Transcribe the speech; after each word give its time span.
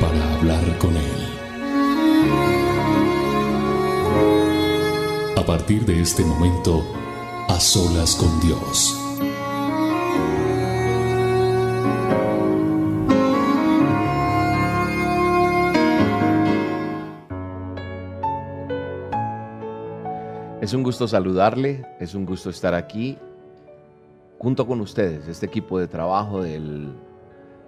para 0.00 0.34
hablar 0.34 0.78
con 0.78 0.96
Él. 0.96 1.20
A 5.36 5.44
partir 5.44 5.84
de 5.84 6.00
este 6.00 6.24
momento, 6.24 6.82
a 7.48 7.60
solas 7.60 8.14
con 8.16 8.40
Dios. 8.40 8.96
Es 20.60 20.74
un 20.74 20.82
gusto 20.82 21.08
saludarle, 21.08 21.84
es 21.98 22.14
un 22.14 22.24
gusto 22.24 22.50
estar 22.50 22.74
aquí 22.74 23.18
junto 24.38 24.66
con 24.66 24.80
ustedes, 24.80 25.26
este 25.26 25.46
equipo 25.46 25.78
de 25.78 25.88
trabajo 25.88 26.42
de 26.42 26.60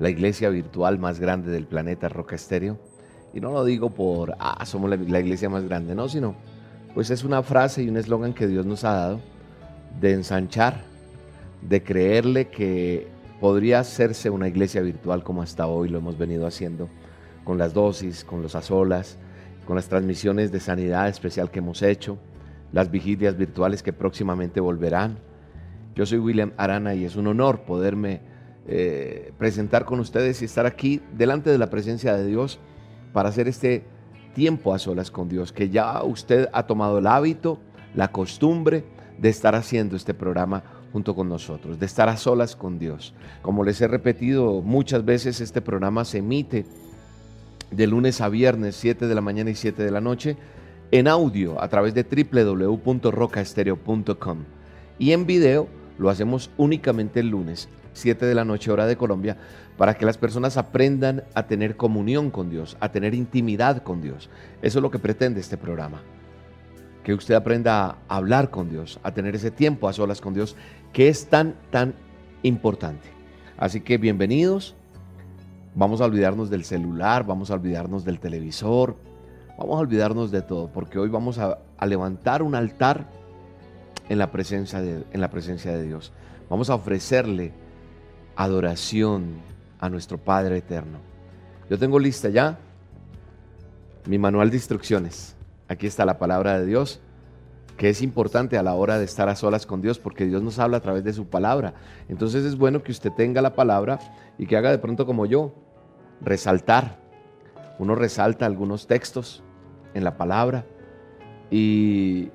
la 0.03 0.11
iglesia 0.11 0.51
virtual 0.51 0.99
más 0.99 1.21
grande 1.21 1.53
del 1.53 1.67
planeta, 1.67 2.09
Roca 2.09 2.35
Estéreo. 2.35 2.79
Y 3.33 3.41
no 3.41 3.53
lo 3.53 3.65
digo 3.65 3.91
por, 3.91 4.35
ah, 4.39 4.65
somos 4.67 4.91
la, 4.91 4.97
la 4.97 5.21
iglesia 5.21 5.49
más 5.49 5.65
grande, 5.65 5.95
no, 5.95 6.09
sino, 6.09 6.35
pues 6.93 7.11
es 7.11 7.25
una 7.25 7.43
frase 7.43 7.83
y 7.83 7.89
un 7.89 7.97
eslogan 7.97 8.35
que 8.35 8.47
Dios 8.47 8.67
nos 8.67 8.85
ha 8.85 8.93
dado 8.95 9.21
de 10.01 10.13
ensanchar, 10.13 10.83
de 11.63 11.83
creerle 11.83 12.49
que 12.49 13.09
podría 13.41 13.79
hacerse 13.79 14.29
una 14.29 14.49
iglesia 14.49 14.83
virtual 14.83 15.23
como 15.23 15.41
hasta 15.41 15.67
hoy 15.67 15.89
lo 15.89 15.99
hemos 15.99 16.19
venido 16.19 16.47
haciendo, 16.47 16.89
con 17.45 17.57
las 17.57 17.73
dosis, 17.73 18.25
con 18.25 18.43
los 18.43 18.55
azolas, 18.55 19.19
con 19.67 19.77
las 19.77 19.89
transmisiones 19.89 20.53
de 20.53 20.61
sanidad 20.61 21.09
especial 21.09 21.51
que 21.51 21.61
hemos 21.61 21.81
hecho, 21.81 22.19
las 22.73 22.91
vigilias 22.91 23.37
virtuales 23.37 23.83
que 23.83 23.93
próximamente 23.93 24.61
volverán 24.61 25.19
yo 25.95 26.07
soy 26.07 26.19
William 26.19 26.53
Arana 26.57 26.95
y 26.95 27.05
es 27.05 27.17
un 27.17 27.27
honor 27.27 27.61
poderme 27.61 28.21
eh, 28.67 29.33
presentar 29.39 29.85
con 29.85 30.01
ustedes 30.01 30.43
y 30.43 30.45
estar 30.45 30.67
aquí 30.67 31.01
delante 31.17 31.51
de 31.51 31.59
la 31.59 31.71
presencia 31.71 32.17
de 32.17 32.27
Dios 32.27 32.59
para 33.13 33.29
hacer 33.29 33.49
este 33.49 33.85
tiempo 34.35 34.75
a 34.75 34.79
solas 34.79 35.11
con 35.11 35.29
Dios, 35.29 35.53
que 35.53 35.69
ya 35.69 36.03
usted 36.03 36.49
ha 36.53 36.67
tomado 36.67 36.99
el 36.99 37.07
hábito, 37.07 37.59
la 37.95 38.09
costumbre 38.09 38.85
de 39.19 39.29
estar 39.29 39.55
haciendo 39.55 39.97
este 39.97 40.15
programa 40.15 40.63
junto 40.93 41.15
con 41.15 41.29
nosotros, 41.29 41.79
de 41.79 41.87
estar 41.87 42.09
a 42.09 42.17
solas 42.17 42.57
con 42.57 42.79
Dios. 42.79 43.15
Como 43.41 43.65
les 43.65 43.81
he 43.81 43.89
repetido 43.89 44.61
muchas 44.63 45.05
veces, 45.05 45.41
este 45.41 45.61
programa 45.61 46.05
se 46.05 46.19
emite 46.19 46.67
de 47.71 47.87
lunes 47.87 48.21
a 48.21 48.29
viernes, 48.29 48.77
7 48.77 49.07
de 49.07 49.15
la 49.15 49.21
mañana 49.21 49.51
y 49.51 49.55
7 49.55 49.83
de 49.83 49.91
la 49.91 50.01
noche, 50.01 50.37
en 50.91 51.09
audio 51.09 51.63
a 51.63 51.69
través 51.69 51.95
de 51.95 52.05
www.rocaestereo.com 52.05 54.39
y 54.99 55.13
en 55.13 55.27
video 55.27 55.69
lo 55.99 56.11
hacemos 56.11 56.51
únicamente 56.59 57.21
el 57.21 57.29
lunes, 57.29 57.71
7 57.93 58.27
de 58.27 58.35
la 58.35 58.45
noche 58.45 58.71
hora 58.71 58.87
de 58.87 58.97
Colombia, 58.97 59.37
para 59.77 59.95
que 59.95 60.07
las 60.07 60.19
personas 60.19 60.57
aprendan 60.57 61.25
a 61.35 61.47
tener 61.47 61.77
comunión 61.77 62.31
con 62.31 62.51
Dios, 62.51 62.77
a 62.81 62.91
tener 62.91 63.15
intimidad 63.15 63.83
con 63.83 64.01
Dios. 64.01 64.31
Eso 64.63 64.79
es 64.79 64.83
lo 64.83 64.91
que 64.91 64.99
pretende 64.99 65.41
este 65.41 65.57
programa. 65.57 66.03
Que 67.05 67.15
usted 67.15 67.35
aprenda 67.35 67.99
a 68.09 68.17
hablar 68.17 68.51
con 68.51 68.71
Dios, 68.71 69.01
a 69.03 69.13
tener 69.13 69.35
ese 69.35 69.51
tiempo 69.51 69.89
a 69.89 69.93
solas 69.93 70.21
con 70.21 70.35
Dios, 70.35 70.57
que 70.93 71.09
es 71.09 71.27
tan, 71.27 71.55
tan 71.71 71.95
importante. 72.43 73.09
Así 73.57 73.81
que 73.81 73.99
bienvenidos. 73.99 74.75
Vamos 75.75 76.01
a 76.01 76.05
olvidarnos 76.05 76.51
del 76.51 76.65
celular, 76.65 77.25
vamos 77.25 77.51
a 77.51 77.55
olvidarnos 77.55 78.05
del 78.05 78.21
televisor, 78.21 78.95
vamos 79.59 79.77
a 79.77 79.81
olvidarnos 79.81 80.31
de 80.31 80.43
todo, 80.43 80.69
porque 80.69 80.99
hoy 80.99 81.09
vamos 81.09 81.39
a, 81.39 81.59
a 81.79 81.87
levantar 81.87 82.43
un 82.43 82.55
altar 82.55 83.07
en 84.09 84.19
la 84.19 84.31
presencia 84.31 84.83
de, 84.83 85.05
en 85.11 85.21
la 85.21 85.31
presencia 85.31 85.73
de 85.73 85.83
Dios. 85.83 86.13
Vamos 86.51 86.69
a 86.69 86.75
ofrecerle 86.75 87.53
adoración 88.37 89.37
a 89.79 89.89
nuestro 89.89 90.19
Padre 90.19 90.59
eterno. 90.59 90.99
Yo 91.69 91.79
tengo 91.79 91.99
lista 91.99 92.29
ya 92.29 92.59
mi 94.07 94.19
manual 94.19 94.51
de 94.51 94.57
instrucciones. 94.57 95.37
Aquí 95.69 95.87
está 95.87 96.05
la 96.05 96.19
palabra 96.19 96.59
de 96.59 96.67
Dios, 96.67 97.01
que 97.77 97.89
es 97.89 98.03
importante 98.03 98.59
a 98.59 98.63
la 98.63 98.75
hora 98.75 98.99
de 98.99 99.05
estar 99.05 99.29
a 99.29 99.37
solas 99.37 99.67
con 99.67 99.81
Dios, 99.81 99.99
porque 99.99 100.27
Dios 100.27 100.43
nos 100.43 100.59
habla 100.59 100.79
a 100.79 100.81
través 100.81 101.05
de 101.05 101.13
su 101.13 101.27
palabra. 101.27 101.75
Entonces 102.09 102.45
es 102.45 102.57
bueno 102.57 102.83
que 102.83 102.93
usted 102.93 103.11
tenga 103.13 103.41
la 103.43 103.55
palabra 103.55 103.99
y 104.39 104.47
que 104.47 104.57
haga 104.57 104.71
de 104.71 104.79
pronto 104.79 105.07
como 105.07 105.27
yo, 105.27 105.53
resaltar. 106.21 106.99
Uno 107.79 107.95
resalta 107.95 108.47
algunos 108.47 108.87
textos 108.87 109.43
en 109.95 110.05
la 110.05 110.17
palabra 110.17 110.65
y, 111.51 112.31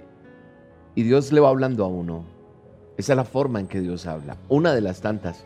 y 0.95 1.03
Dios 1.03 1.31
le 1.31 1.39
va 1.39 1.49
hablando 1.49 1.85
a 1.85 1.87
uno. 1.87 2.23
Esa 2.97 3.13
es 3.13 3.17
la 3.17 3.25
forma 3.25 3.59
en 3.59 3.67
que 3.67 3.79
Dios 3.79 4.07
habla. 4.07 4.37
Una 4.49 4.73
de 4.73 4.81
las 4.81 5.01
tantas 5.01 5.45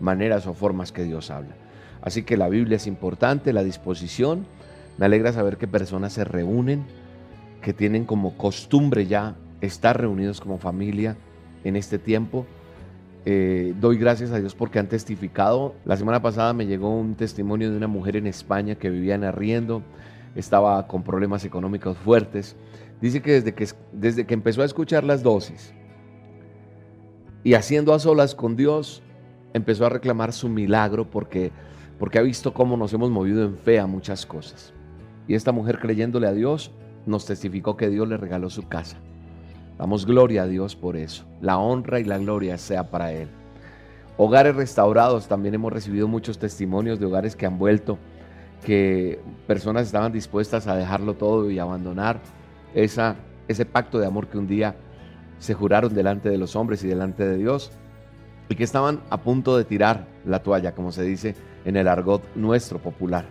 maneras 0.00 0.46
o 0.46 0.54
formas 0.54 0.92
que 0.92 1.04
Dios 1.04 1.30
habla. 1.30 1.54
Así 2.02 2.22
que 2.22 2.36
la 2.36 2.48
Biblia 2.48 2.76
es 2.76 2.86
importante, 2.86 3.52
la 3.52 3.64
disposición. 3.64 4.46
Me 4.98 5.06
alegra 5.06 5.32
saber 5.32 5.56
que 5.56 5.66
personas 5.66 6.12
se 6.12 6.24
reúnen, 6.24 6.84
que 7.62 7.72
tienen 7.72 8.04
como 8.04 8.36
costumbre 8.36 9.06
ya 9.06 9.36
estar 9.60 10.00
reunidos 10.00 10.40
como 10.40 10.58
familia 10.58 11.16
en 11.64 11.76
este 11.76 11.98
tiempo. 11.98 12.46
Eh, 13.24 13.74
doy 13.80 13.98
gracias 13.98 14.30
a 14.30 14.38
Dios 14.38 14.54
porque 14.54 14.78
han 14.78 14.88
testificado. 14.88 15.74
La 15.84 15.96
semana 15.96 16.22
pasada 16.22 16.52
me 16.52 16.66
llegó 16.66 16.94
un 16.94 17.14
testimonio 17.14 17.70
de 17.70 17.76
una 17.76 17.88
mujer 17.88 18.16
en 18.16 18.26
España 18.26 18.76
que 18.76 18.90
vivía 18.90 19.16
en 19.16 19.24
arriendo, 19.24 19.82
estaba 20.34 20.86
con 20.86 21.02
problemas 21.02 21.44
económicos 21.44 21.96
fuertes 21.98 22.56
Dice 23.00 23.22
que 23.22 23.32
desde 23.32 23.54
que, 23.54 23.68
desde 23.92 24.26
que 24.26 24.34
empezó 24.34 24.62
a 24.62 24.64
escuchar 24.64 25.04
las 25.04 25.22
dosis 25.22 25.72
y 27.44 27.54
haciendo 27.54 27.94
a 27.94 27.98
solas 28.00 28.34
con 28.34 28.56
Dios, 28.56 29.02
empezó 29.58 29.86
a 29.86 29.90
reclamar 29.90 30.32
su 30.32 30.48
milagro 30.48 31.10
porque, 31.10 31.52
porque 31.98 32.18
ha 32.18 32.22
visto 32.22 32.54
cómo 32.54 32.76
nos 32.76 32.92
hemos 32.92 33.10
movido 33.10 33.44
en 33.44 33.56
fe 33.56 33.78
a 33.78 33.86
muchas 33.86 34.24
cosas. 34.24 34.72
Y 35.26 35.34
esta 35.34 35.52
mujer 35.52 35.78
creyéndole 35.78 36.26
a 36.26 36.32
Dios, 36.32 36.70
nos 37.06 37.26
testificó 37.26 37.76
que 37.76 37.90
Dios 37.90 38.08
le 38.08 38.16
regaló 38.16 38.50
su 38.50 38.66
casa. 38.66 38.96
Damos 39.78 40.06
gloria 40.06 40.42
a 40.42 40.46
Dios 40.46 40.74
por 40.74 40.96
eso. 40.96 41.24
La 41.40 41.58
honra 41.58 42.00
y 42.00 42.04
la 42.04 42.18
gloria 42.18 42.58
sea 42.58 42.90
para 42.90 43.12
Él. 43.12 43.28
Hogares 44.16 44.56
restaurados, 44.56 45.28
también 45.28 45.54
hemos 45.54 45.72
recibido 45.72 46.08
muchos 46.08 46.38
testimonios 46.38 46.98
de 46.98 47.06
hogares 47.06 47.36
que 47.36 47.46
han 47.46 47.58
vuelto, 47.58 47.98
que 48.64 49.20
personas 49.46 49.86
estaban 49.86 50.10
dispuestas 50.10 50.66
a 50.66 50.74
dejarlo 50.74 51.14
todo 51.14 51.48
y 51.50 51.58
abandonar 51.60 52.20
esa, 52.74 53.14
ese 53.46 53.64
pacto 53.64 54.00
de 54.00 54.06
amor 54.06 54.26
que 54.26 54.38
un 54.38 54.48
día 54.48 54.74
se 55.38 55.54
juraron 55.54 55.94
delante 55.94 56.28
de 56.28 56.38
los 56.38 56.56
hombres 56.56 56.82
y 56.82 56.88
delante 56.88 57.24
de 57.24 57.36
Dios 57.36 57.70
y 58.48 58.54
que 58.54 58.64
estaban 58.64 59.00
a 59.10 59.18
punto 59.18 59.56
de 59.56 59.64
tirar 59.64 60.06
la 60.24 60.42
toalla, 60.42 60.74
como 60.74 60.92
se 60.92 61.02
dice 61.02 61.34
en 61.64 61.76
el 61.76 61.88
argot 61.88 62.22
nuestro 62.34 62.78
popular. 62.78 63.26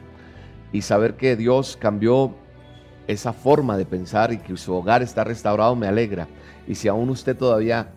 Y 0.72 0.82
saber 0.82 1.16
que 1.16 1.36
Dios 1.36 1.78
cambió 1.80 2.36
esa 3.08 3.34
forma 3.34 3.78
de 3.78 3.86
pensar 3.86 4.34
y 4.34 4.38
que 4.38 4.56
su 4.58 4.74
hogar 4.74 5.02
está 5.02 5.24
restaurado 5.24 5.76
me 5.76 5.88
alegra. 5.88 6.28
Y 6.68 6.76
si 6.76 6.88
aún 6.88 7.10
usted 7.10 7.36
todavía 7.36 7.94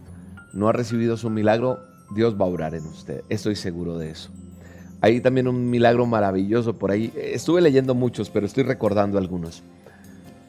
no 0.52 0.68
ha 0.68 0.72
recibido 0.72 1.16
su 1.16 1.28
milagro, 1.30 1.80
Dios 2.14 2.40
va 2.40 2.44
a 2.44 2.48
orar 2.48 2.74
en 2.74 2.86
usted. 2.86 3.22
Estoy 3.28 3.56
seguro 3.56 3.98
de 3.98 4.10
eso. 4.10 4.30
Hay 5.00 5.20
también 5.20 5.48
un 5.48 5.68
milagro 5.68 6.06
maravilloso 6.06 6.78
por 6.78 6.90
ahí. 6.90 7.12
Estuve 7.16 7.60
leyendo 7.60 7.94
muchos, 7.94 8.30
pero 8.30 8.46
estoy 8.46 8.64
recordando 8.64 9.18
algunos. 9.18 9.62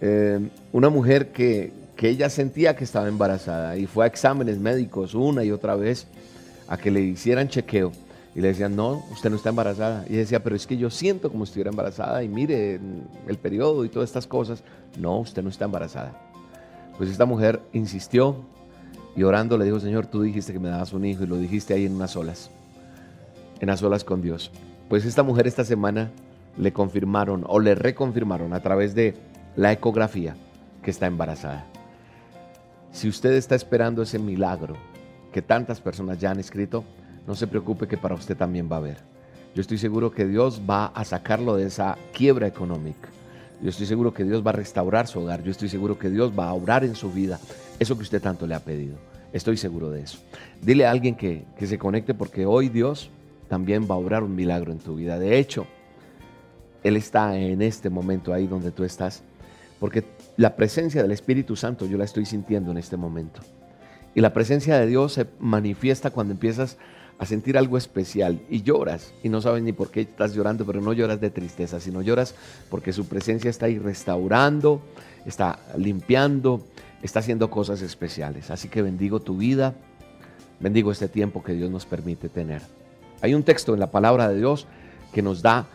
Eh, 0.01 0.39
una 0.71 0.89
mujer 0.89 1.31
que, 1.31 1.71
que 1.95 2.09
ella 2.09 2.29
sentía 2.29 2.75
que 2.75 2.83
estaba 2.83 3.07
embarazada 3.07 3.77
y 3.77 3.87
fue 3.87 4.05
a 4.05 4.07
exámenes 4.07 4.59
médicos 4.59 5.13
una 5.13 5.43
y 5.43 5.51
otra 5.51 5.75
vez 5.75 6.07
a 6.71 6.77
que 6.77 6.89
le 6.89 7.01
hicieran 7.01 7.49
chequeo 7.49 7.91
y 8.33 8.39
le 8.39 8.47
decían, 8.47 8.77
no, 8.77 9.03
usted 9.11 9.29
no 9.29 9.35
está 9.35 9.49
embarazada. 9.49 10.05
Y 10.07 10.13
decía, 10.13 10.41
pero 10.41 10.55
es 10.55 10.65
que 10.65 10.77
yo 10.77 10.89
siento 10.89 11.29
como 11.29 11.43
estuviera 11.43 11.69
embarazada 11.69 12.23
y 12.23 12.29
mire 12.29 12.79
el 13.27 13.37
periodo 13.37 13.83
y 13.83 13.89
todas 13.89 14.09
estas 14.09 14.25
cosas. 14.25 14.63
No, 14.97 15.19
usted 15.19 15.43
no 15.43 15.49
está 15.49 15.65
embarazada. 15.65 16.13
Pues 16.97 17.09
esta 17.09 17.25
mujer 17.25 17.59
insistió 17.73 18.37
y 19.17 19.23
orando 19.23 19.57
le 19.57 19.65
dijo, 19.65 19.81
Señor, 19.81 20.05
tú 20.05 20.21
dijiste 20.21 20.53
que 20.53 20.59
me 20.59 20.69
dabas 20.69 20.93
un 20.93 21.03
hijo 21.03 21.25
y 21.25 21.27
lo 21.27 21.35
dijiste 21.35 21.73
ahí 21.73 21.85
en 21.85 21.93
unas 21.93 22.15
olas, 22.15 22.49
en 23.59 23.67
las 23.67 23.83
olas 23.83 24.05
con 24.05 24.21
Dios. 24.21 24.49
Pues 24.87 25.03
esta 25.03 25.23
mujer 25.23 25.47
esta 25.47 25.65
semana 25.65 26.09
le 26.57 26.71
confirmaron 26.71 27.43
o 27.49 27.59
le 27.59 27.75
reconfirmaron 27.75 28.53
a 28.53 28.61
través 28.61 28.95
de 28.95 29.13
la 29.57 29.73
ecografía 29.73 30.37
que 30.81 30.91
está 30.91 31.05
embarazada. 31.05 31.65
Si 32.93 33.09
usted 33.09 33.33
está 33.33 33.55
esperando 33.55 34.03
ese 34.03 34.19
milagro 34.19 34.77
que 35.31 35.41
tantas 35.41 35.79
personas 35.79 36.19
ya 36.19 36.31
han 36.31 36.39
escrito, 36.39 36.83
no 37.27 37.35
se 37.35 37.47
preocupe 37.47 37.87
que 37.87 37.97
para 37.97 38.15
usted 38.15 38.35
también 38.35 38.69
va 38.71 38.75
a 38.75 38.79
haber. 38.79 38.97
Yo 39.53 39.61
estoy 39.61 39.77
seguro 39.77 40.11
que 40.11 40.25
Dios 40.25 40.61
va 40.69 40.87
a 40.87 41.03
sacarlo 41.03 41.55
de 41.55 41.67
esa 41.67 41.97
quiebra 42.13 42.47
económica. 42.47 43.09
Yo 43.61 43.69
estoy 43.69 43.85
seguro 43.85 44.13
que 44.13 44.23
Dios 44.23 44.45
va 44.45 44.51
a 44.51 44.53
restaurar 44.53 45.07
su 45.07 45.19
hogar. 45.19 45.43
Yo 45.43 45.51
estoy 45.51 45.69
seguro 45.69 45.99
que 45.99 46.09
Dios 46.09 46.31
va 46.37 46.47
a 46.47 46.53
obrar 46.53 46.83
en 46.83 46.95
su 46.95 47.11
vida 47.11 47.39
eso 47.79 47.95
que 47.95 48.03
usted 48.03 48.21
tanto 48.21 48.47
le 48.47 48.55
ha 48.55 48.59
pedido. 48.59 48.97
Estoy 49.33 49.57
seguro 49.57 49.91
de 49.91 50.01
eso. 50.01 50.17
Dile 50.61 50.85
a 50.85 50.91
alguien 50.91 51.15
que, 51.15 51.43
que 51.57 51.67
se 51.67 51.77
conecte 51.77 52.13
porque 52.13 52.45
hoy 52.45 52.69
Dios 52.69 53.09
también 53.49 53.87
va 53.89 53.95
a 53.95 53.97
obrar 53.97 54.23
un 54.23 54.35
milagro 54.35 54.71
en 54.71 54.79
tu 54.79 54.95
vida. 54.95 55.19
De 55.19 55.37
hecho, 55.37 55.67
Él 56.83 56.97
está 56.97 57.37
en 57.37 57.61
este 57.61 57.89
momento 57.89 58.33
ahí 58.33 58.47
donde 58.47 58.71
tú 58.71 58.83
estás. 58.83 59.21
Porque 59.79 60.03
la 60.37 60.55
presencia 60.55 61.01
del 61.01 61.11
Espíritu 61.11 61.55
Santo 61.55 61.85
yo 61.85 61.97
la 61.97 62.05
estoy 62.05 62.25
sintiendo 62.25 62.71
en 62.71 62.77
este 62.77 62.97
momento. 62.97 63.41
Y 64.15 64.21
la 64.21 64.33
presencia 64.33 64.77
de 64.79 64.87
Dios 64.87 65.13
se 65.13 65.27
manifiesta 65.39 66.11
cuando 66.11 66.33
empiezas 66.33 66.77
a 67.21 67.25
sentir 67.25 67.57
algo 67.57 67.77
especial 67.77 68.41
y 68.49 68.63
lloras 68.63 69.13
y 69.21 69.29
no 69.29 69.41
sabes 69.41 69.61
ni 69.61 69.73
por 69.73 69.91
qué 69.91 70.01
estás 70.01 70.33
llorando, 70.33 70.65
pero 70.65 70.81
no 70.81 70.91
lloras 70.91 71.21
de 71.21 71.29
tristeza, 71.29 71.79
sino 71.79 72.01
lloras 72.01 72.33
porque 72.69 72.93
su 72.93 73.05
presencia 73.05 73.49
está 73.49 73.67
ahí 73.67 73.77
restaurando, 73.77 74.81
está 75.25 75.59
limpiando, 75.77 76.65
está 77.03 77.19
haciendo 77.19 77.51
cosas 77.51 77.83
especiales. 77.83 78.49
Así 78.49 78.69
que 78.69 78.81
bendigo 78.81 79.19
tu 79.19 79.37
vida, 79.37 79.75
bendigo 80.59 80.91
este 80.91 81.07
tiempo 81.07 81.43
que 81.43 81.53
Dios 81.53 81.69
nos 81.69 81.85
permite 81.85 82.27
tener. 82.27 82.63
Hay 83.21 83.35
un 83.35 83.43
texto 83.43 83.75
en 83.75 83.79
la 83.79 83.91
palabra 83.91 84.27
de 84.27 84.37
Dios 84.37 84.65
que 85.13 85.21
nos 85.21 85.43
da 85.43 85.67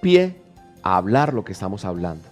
pie 0.00 0.36
a 0.82 0.96
hablar 0.96 1.34
lo 1.34 1.44
que 1.44 1.52
estamos 1.52 1.84
hablando. 1.84 2.26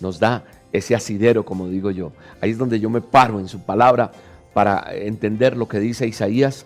Nos 0.00 0.20
da 0.20 0.44
ese 0.72 0.94
asidero, 0.94 1.44
como 1.44 1.68
digo 1.68 1.90
yo. 1.90 2.12
Ahí 2.40 2.50
es 2.50 2.58
donde 2.58 2.78
yo 2.78 2.90
me 2.90 3.00
paro 3.00 3.40
en 3.40 3.48
su 3.48 3.60
palabra 3.64 4.12
para 4.54 4.94
entender 4.94 5.56
lo 5.56 5.68
que 5.68 5.80
dice 5.80 6.06
Isaías 6.06 6.64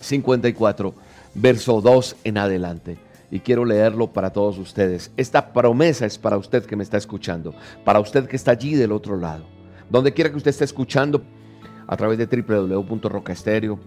54, 0.00 0.94
verso 1.34 1.80
2 1.80 2.16
en 2.24 2.38
adelante. 2.38 2.98
Y 3.30 3.40
quiero 3.40 3.64
leerlo 3.64 4.12
para 4.12 4.30
todos 4.30 4.58
ustedes. 4.58 5.10
Esta 5.16 5.52
promesa 5.52 6.06
es 6.06 6.16
para 6.16 6.38
usted 6.38 6.64
que 6.64 6.76
me 6.76 6.84
está 6.84 6.96
escuchando, 6.96 7.54
para 7.84 7.98
usted 7.98 8.28
que 8.28 8.36
está 8.36 8.52
allí 8.52 8.76
del 8.76 8.92
otro 8.92 9.16
lado. 9.16 9.44
Donde 9.90 10.12
quiera 10.12 10.30
que 10.30 10.36
usted 10.36 10.50
esté 10.50 10.64
escuchando, 10.64 11.22
a 11.86 11.96
través 11.96 12.18
de 12.18 12.26
www.rocaestereo 12.26 13.78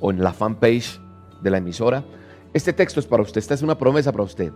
o 0.00 0.10
en 0.10 0.22
la 0.22 0.32
fanpage 0.32 1.00
de 1.42 1.50
la 1.50 1.58
emisora. 1.58 2.04
Este 2.52 2.72
texto 2.72 3.00
es 3.00 3.06
para 3.06 3.22
usted, 3.22 3.38
esta 3.38 3.54
es 3.54 3.62
una 3.62 3.76
promesa 3.76 4.12
para 4.12 4.24
usted. 4.24 4.52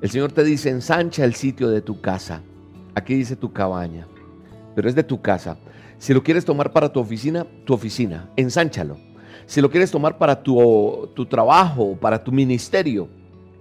El 0.00 0.10
Señor 0.10 0.32
te 0.32 0.42
dice, 0.42 0.70
ensancha 0.70 1.24
el 1.24 1.34
sitio 1.34 1.68
de 1.68 1.82
tu 1.82 2.00
casa. 2.00 2.40
Aquí 2.94 3.14
dice 3.14 3.36
tu 3.36 3.52
cabaña, 3.52 4.06
pero 4.74 4.88
es 4.88 4.94
de 4.94 5.04
tu 5.04 5.20
casa. 5.20 5.58
Si 6.00 6.14
lo 6.14 6.22
quieres 6.22 6.46
tomar 6.46 6.72
para 6.72 6.90
tu 6.90 6.98
oficina, 6.98 7.46
tu 7.66 7.74
oficina, 7.74 8.30
ensánchalo. 8.34 8.96
Si 9.44 9.60
lo 9.60 9.70
quieres 9.70 9.90
tomar 9.90 10.16
para 10.16 10.42
tu, 10.42 11.10
tu 11.14 11.26
trabajo, 11.26 11.94
para 12.00 12.24
tu 12.24 12.32
ministerio, 12.32 13.06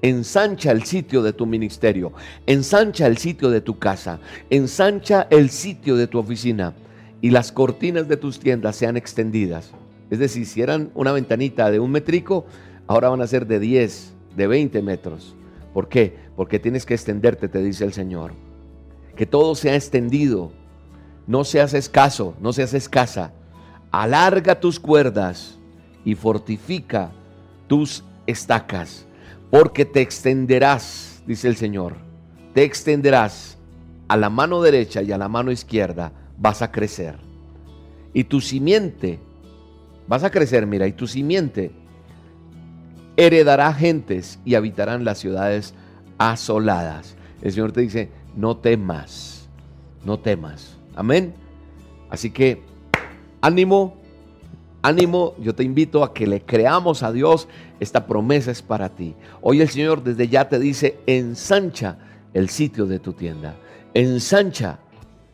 ensancha 0.02 0.72
el 0.72 0.86
sitio 0.86 1.22
de 1.22 1.34
tu 1.34 1.46
ministerio, 1.46 2.14
ensancha 2.46 3.08
el 3.08 3.18
sitio 3.18 3.50
de 3.50 3.60
tu 3.60 3.78
casa, 3.78 4.22
ensancha 4.50 5.28
el 5.30 5.50
sitio 5.50 5.98
de 5.98 6.08
tu 6.08 6.18
oficina 6.18 6.74
y 7.20 7.32
las 7.32 7.52
cortinas 7.52 8.08
de 8.08 8.16
tus 8.16 8.40
tiendas 8.40 8.78
sean 8.78 8.96
extendidas. 8.96 9.74
Es 10.10 10.20
decir, 10.20 10.46
si 10.46 10.62
eran 10.62 10.92
una 10.96 11.12
ventanita 11.12 11.70
de 11.70 11.82
un 11.82 11.92
metrico, 11.92 12.46
ahora 12.88 13.10
van 13.10 13.22
a 13.22 13.28
ser 13.28 13.48
de 13.48 13.60
10, 13.60 14.14
de 14.38 14.48
20 14.48 14.82
metros. 14.82 15.36
¿Por 15.74 15.90
qué? 15.90 16.16
Porque 16.38 16.58
tienes 16.58 16.86
que 16.86 16.94
extenderte, 16.94 17.50
te 17.50 17.62
dice 17.62 17.84
el 17.84 17.92
Señor. 17.92 18.32
Que 19.18 19.26
todo 19.26 19.56
sea 19.56 19.76
extendido, 19.76 20.54
no 21.30 21.44
seas 21.44 21.76
escaso, 21.76 22.36
no 22.42 22.52
seas 22.54 22.74
escasa. 22.74 23.32
Alarga 23.92 24.60
tus 24.60 24.80
cuerdas 24.80 25.60
y 26.04 26.16
fortifica 26.16 27.12
tus 27.68 28.04
estacas, 28.26 29.06
porque 29.52 29.86
te 29.86 30.02
extenderás, 30.02 31.22
dice 31.28 31.48
el 31.48 31.56
Señor, 31.56 31.98
te 32.56 32.64
extenderás 32.64 33.60
a 34.08 34.18
la 34.18 34.32
mano 34.32 34.60
derecha 34.64 35.04
y 35.04 35.12
a 35.12 35.20
la 35.20 35.30
mano 35.30 35.52
izquierda, 35.52 36.12
vas 36.36 36.64
a 36.64 36.72
crecer. 36.72 37.20
Y 38.12 38.24
tu 38.24 38.42
simiente, 38.42 39.20
vas 40.08 40.24
a 40.24 40.32
crecer, 40.32 40.66
mira, 40.66 40.88
y 40.88 40.94
tu 40.94 41.06
simiente 41.06 41.72
heredará 43.18 43.72
gentes 43.72 44.40
y 44.46 44.56
habitarán 44.56 45.06
las 45.06 45.20
ciudades 45.20 45.76
asoladas. 46.18 47.16
El 47.44 47.52
Señor 47.52 47.72
te 47.72 47.82
dice, 47.82 48.10
no 48.36 48.58
temas, 48.58 49.48
no 50.04 50.18
temas. 50.18 50.79
Amén. 51.00 51.34
Así 52.10 52.30
que 52.30 52.62
ánimo, 53.40 53.96
ánimo, 54.82 55.34
yo 55.40 55.56
te 55.56 55.64
invito 55.64 56.04
a 56.04 56.14
que 56.14 56.28
le 56.28 56.42
creamos 56.42 57.04
a 57.04 57.14
Dios, 57.14 57.48
esta 57.80 58.06
promesa 58.06 58.52
es 58.52 58.62
para 58.62 58.90
ti. 58.90 59.16
Hoy 59.40 59.62
el 59.62 59.70
Señor 59.70 60.04
desde 60.04 60.28
ya 60.28 60.50
te 60.50 60.60
dice, 60.60 61.00
ensancha 61.08 62.00
el 62.34 62.50
sitio 62.50 62.86
de 62.86 63.00
tu 63.00 63.14
tienda, 63.14 63.56
ensancha 63.94 64.80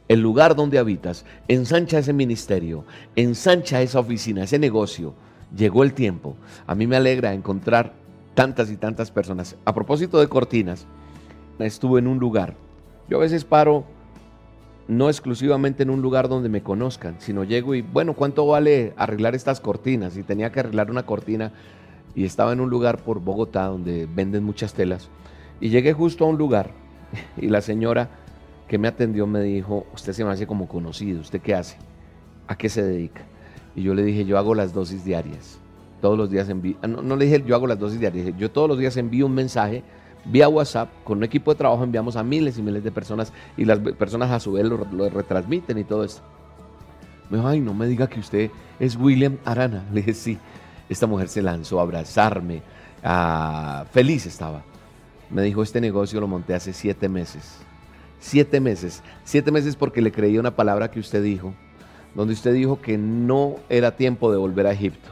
el 0.07 0.21
lugar 0.21 0.55
donde 0.55 0.77
habitas, 0.77 1.25
ensancha 1.47 1.97
ese 1.97 2.13
ministerio, 2.13 2.85
ensancha 3.15 3.81
esa 3.81 3.99
oficina, 3.99 4.43
ese 4.43 4.59
negocio. 4.59 5.15
Llegó 5.57 5.81
el 5.81 5.95
tiempo. 5.95 6.35
A 6.67 6.75
mí 6.75 6.85
me 6.85 6.97
alegra 6.97 7.33
encontrar 7.33 7.93
tantas 8.35 8.69
y 8.69 8.77
tantas 8.77 9.09
personas. 9.09 9.55
A 9.65 9.73
propósito 9.73 10.19
de 10.19 10.27
cortinas, 10.27 10.85
estuve 11.57 12.01
en 12.01 12.05
un 12.05 12.19
lugar. 12.19 12.53
Yo 13.09 13.17
a 13.17 13.21
veces 13.21 13.43
paro 13.45 13.94
no 14.87 15.09
exclusivamente 15.09 15.83
en 15.83 15.89
un 15.89 16.01
lugar 16.01 16.29
donde 16.29 16.49
me 16.49 16.61
conozcan, 16.61 17.15
sino 17.19 17.43
llego 17.43 17.73
y, 17.75 17.81
bueno, 17.81 18.13
¿cuánto 18.13 18.45
vale 18.45 18.93
arreglar 18.97 19.35
estas 19.35 19.59
cortinas? 19.59 20.15
Y 20.17 20.23
tenía 20.23 20.51
que 20.51 20.59
arreglar 20.59 20.91
una 20.91 21.05
cortina 21.05 21.51
y 22.13 22.25
estaba 22.25 22.53
en 22.53 22.59
un 22.59 22.69
lugar 22.69 23.03
por 23.03 23.19
Bogotá 23.19 23.65
donde 23.65 24.07
venden 24.13 24.43
muchas 24.43 24.73
telas. 24.73 25.09
Y 25.59 25.69
llegué 25.69 25.93
justo 25.93 26.25
a 26.25 26.27
un 26.27 26.37
lugar 26.37 26.71
y 27.37 27.47
la 27.47 27.61
señora 27.61 28.09
que 28.67 28.77
me 28.77 28.87
atendió 28.87 29.27
me 29.27 29.41
dijo, 29.41 29.85
usted 29.93 30.13
se 30.13 30.23
me 30.23 30.31
hace 30.31 30.47
como 30.47 30.67
conocido, 30.67 31.21
¿usted 31.21 31.41
qué 31.41 31.55
hace? 31.55 31.77
¿A 32.47 32.57
qué 32.57 32.69
se 32.69 32.83
dedica? 32.83 33.21
Y 33.75 33.83
yo 33.83 33.93
le 33.93 34.03
dije, 34.03 34.25
yo 34.25 34.37
hago 34.37 34.55
las 34.55 34.73
dosis 34.73 35.03
diarias. 35.03 35.59
Todos 36.01 36.17
los 36.17 36.29
días 36.29 36.49
envío, 36.49 36.75
no, 36.87 37.01
no 37.01 37.15
le 37.15 37.25
dije 37.25 37.43
yo 37.45 37.55
hago 37.55 37.67
las 37.67 37.79
dosis 37.79 37.99
diarias, 37.99 38.37
yo 38.37 38.51
todos 38.51 38.67
los 38.67 38.77
días 38.77 38.95
envío 38.97 39.25
un 39.25 39.33
mensaje 39.33 39.83
vía 40.25 40.49
WhatsApp, 40.49 40.89
con 41.03 41.19
un 41.19 41.23
equipo 41.23 41.51
de 41.51 41.57
trabajo 41.57 41.83
enviamos 41.83 42.15
a 42.15 42.23
miles 42.23 42.57
y 42.57 42.61
miles 42.61 42.83
de 42.83 42.91
personas 42.91 43.31
y 43.55 43.65
las 43.65 43.79
personas 43.79 44.31
a 44.31 44.39
su 44.39 44.53
vez 44.53 44.65
lo, 44.65 44.77
retransmiten 45.09 45.77
y 45.77 45.83
todo 45.83 46.03
esto. 46.03 46.21
Me 47.29 47.37
dijo, 47.37 47.47
ay, 47.47 47.59
no 47.59 47.73
me 47.73 47.87
diga 47.87 48.07
que 48.07 48.19
usted 48.19 48.51
es 48.79 48.95
William 48.95 49.37
Arana. 49.45 49.85
Le 49.93 50.01
dije, 50.01 50.13
sí. 50.13 50.37
Esta 50.87 51.07
mujer 51.07 51.29
se 51.29 51.41
lanzó 51.41 51.79
a 51.79 51.81
abrazarme, 51.81 52.61
feliz 53.91 54.27
estaba. 54.27 54.61
Me 55.31 55.41
dijo, 55.41 55.63
este 55.63 55.81
negocio 55.81 56.21
lo 56.21 56.27
monté 56.27 56.53
hace 56.53 56.73
siete 56.73 57.09
meses. 57.09 57.57
Siete 58.19 58.59
meses. 58.59 59.01
Siete 59.23 59.51
meses 59.51 59.75
porque 59.75 60.01
le 60.01 60.11
creí 60.11 60.37
una 60.37 60.55
palabra 60.55 60.91
que 60.91 60.99
usted 60.99 61.23
dijo, 61.23 61.55
donde 62.13 62.35
usted 62.35 62.53
dijo 62.53 62.81
que 62.81 62.99
no 62.99 63.55
era 63.67 63.95
tiempo 63.95 64.31
de 64.31 64.37
volver 64.37 64.67
a 64.67 64.73
Egipto, 64.73 65.09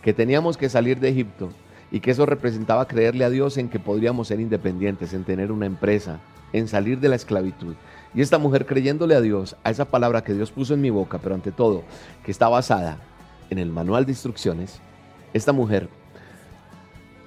que 0.00 0.12
teníamos 0.12 0.56
que 0.56 0.68
salir 0.68 1.00
de 1.00 1.08
Egipto 1.08 1.50
y 1.90 2.00
que 2.00 2.10
eso 2.10 2.26
representaba 2.26 2.88
creerle 2.88 3.24
a 3.24 3.30
Dios 3.30 3.56
en 3.58 3.68
que 3.68 3.78
podríamos 3.78 4.28
ser 4.28 4.40
independientes, 4.40 5.12
en 5.14 5.24
tener 5.24 5.52
una 5.52 5.66
empresa, 5.66 6.20
en 6.52 6.68
salir 6.68 7.00
de 7.00 7.08
la 7.08 7.16
esclavitud. 7.16 7.74
Y 8.14 8.22
esta 8.22 8.38
mujer 8.38 8.66
creyéndole 8.66 9.14
a 9.14 9.20
Dios, 9.20 9.56
a 9.62 9.70
esa 9.70 9.84
palabra 9.86 10.24
que 10.24 10.34
Dios 10.34 10.50
puso 10.50 10.74
en 10.74 10.80
mi 10.80 10.90
boca, 10.90 11.18
pero 11.18 11.34
ante 11.34 11.52
todo, 11.52 11.84
que 12.24 12.30
está 12.30 12.48
basada 12.48 12.98
en 13.50 13.58
el 13.58 13.70
manual 13.70 14.04
de 14.04 14.12
instrucciones, 14.12 14.80
esta 15.32 15.52
mujer 15.52 15.88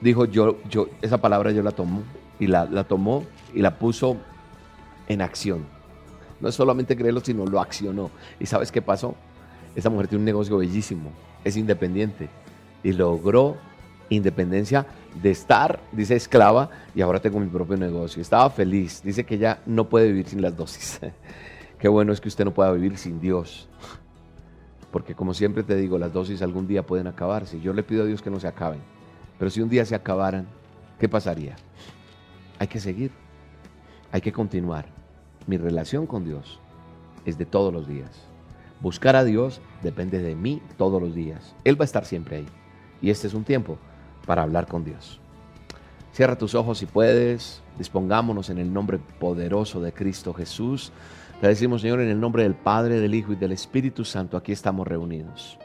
dijo, 0.01 0.25
yo, 0.25 0.57
yo, 0.69 0.87
esa 1.01 1.19
palabra 1.19 1.51
yo 1.51 1.61
la 1.61 1.71
tomo, 1.71 2.03
y 2.39 2.47
la, 2.47 2.65
la 2.65 2.85
tomó 2.85 3.25
y 3.53 3.61
la 3.61 3.77
puso 3.77 4.17
en 5.07 5.21
acción. 5.21 5.65
No 6.39 6.47
es 6.47 6.55
solamente 6.55 6.95
creerlo, 6.95 7.19
sino 7.19 7.45
lo 7.45 7.59
accionó. 7.59 8.11
¿Y 8.39 8.45
sabes 8.45 8.71
qué 8.71 8.81
pasó? 8.81 9.15
Esta 9.75 9.89
mujer 9.89 10.07
tiene 10.07 10.21
un 10.21 10.25
negocio 10.25 10.57
bellísimo, 10.57 11.11
es 11.43 11.57
independiente 11.57 12.29
y 12.81 12.93
logró 12.93 13.57
independencia 14.09 14.85
de 15.21 15.31
estar, 15.31 15.79
dice 15.91 16.15
esclava, 16.15 16.69
y 16.95 17.01
ahora 17.01 17.19
tengo 17.19 17.39
mi 17.39 17.47
propio 17.47 17.77
negocio. 17.77 18.21
Estaba 18.21 18.49
feliz, 18.49 19.01
dice 19.03 19.25
que 19.25 19.37
ya 19.37 19.61
no 19.65 19.89
puede 19.89 20.07
vivir 20.07 20.27
sin 20.27 20.41
las 20.41 20.55
dosis. 20.55 20.99
Qué 21.79 21.87
bueno 21.87 22.11
es 22.11 22.19
que 22.19 22.27
usted 22.27 22.45
no 22.45 22.53
pueda 22.53 22.71
vivir 22.71 22.97
sin 22.97 23.19
Dios. 23.19 23.69
Porque 24.91 25.15
como 25.15 25.33
siempre 25.33 25.63
te 25.63 25.75
digo, 25.75 25.97
las 25.97 26.11
dosis 26.11 26.41
algún 26.41 26.67
día 26.67 26.85
pueden 26.85 27.07
acabarse. 27.07 27.61
Yo 27.61 27.73
le 27.73 27.83
pido 27.83 28.03
a 28.03 28.05
Dios 28.05 28.21
que 28.21 28.29
no 28.29 28.39
se 28.39 28.47
acaben. 28.47 28.81
Pero 29.37 29.51
si 29.51 29.61
un 29.61 29.69
día 29.69 29.85
se 29.85 29.95
acabaran, 29.95 30.47
¿qué 30.99 31.07
pasaría? 31.07 31.55
Hay 32.57 32.67
que 32.67 32.79
seguir. 32.79 33.11
Hay 34.11 34.21
que 34.21 34.33
continuar. 34.33 34.87
Mi 35.45 35.57
relación 35.57 36.05
con 36.07 36.25
Dios 36.25 36.59
es 37.25 37.37
de 37.37 37.45
todos 37.45 37.71
los 37.71 37.87
días. 37.87 38.09
Buscar 38.81 39.15
a 39.15 39.23
Dios 39.23 39.61
depende 39.83 40.19
de 40.19 40.35
mí 40.35 40.61
todos 40.77 41.01
los 41.01 41.13
días. 41.13 41.55
Él 41.63 41.79
va 41.79 41.83
a 41.83 41.85
estar 41.85 42.05
siempre 42.05 42.37
ahí. 42.37 42.47
Y 43.01 43.11
este 43.11 43.27
es 43.27 43.33
un 43.33 43.43
tiempo 43.43 43.77
para 44.29 44.43
hablar 44.43 44.67
con 44.67 44.83
Dios. 44.83 45.19
Cierra 46.11 46.37
tus 46.37 46.53
ojos 46.53 46.77
si 46.77 46.85
puedes, 46.85 47.63
dispongámonos 47.79 48.51
en 48.51 48.59
el 48.59 48.71
nombre 48.71 48.99
poderoso 48.99 49.81
de 49.81 49.91
Cristo 49.91 50.35
Jesús. 50.35 50.91
Te 51.41 51.47
decimos, 51.47 51.81
Señor, 51.81 51.99
en 51.99 52.09
el 52.09 52.19
nombre 52.19 52.43
del 52.43 52.53
Padre, 52.53 52.99
del 52.99 53.15
Hijo 53.15 53.33
y 53.33 53.37
del 53.37 53.53
Espíritu 53.53 54.05
Santo, 54.05 54.37
aquí 54.37 54.51
estamos 54.51 54.87
reunidos. 54.87 55.57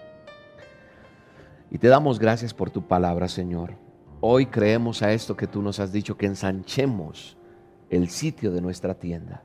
Y 1.70 1.76
te 1.76 1.88
damos 1.88 2.18
gracias 2.18 2.54
por 2.54 2.70
tu 2.70 2.88
palabra, 2.88 3.28
Señor. 3.28 3.74
hoy 4.22 4.46
creemos 4.46 5.02
a 5.02 5.12
esto 5.12 5.36
que 5.36 5.46
tú 5.46 5.60
nos 5.60 5.78
has 5.78 5.92
dicho, 5.92 6.16
que 6.16 6.24
ensanchemos 6.24 7.36
el 7.90 8.08
sitio 8.08 8.50
de 8.50 8.62
nuestra 8.62 8.94
tienda. 8.94 9.42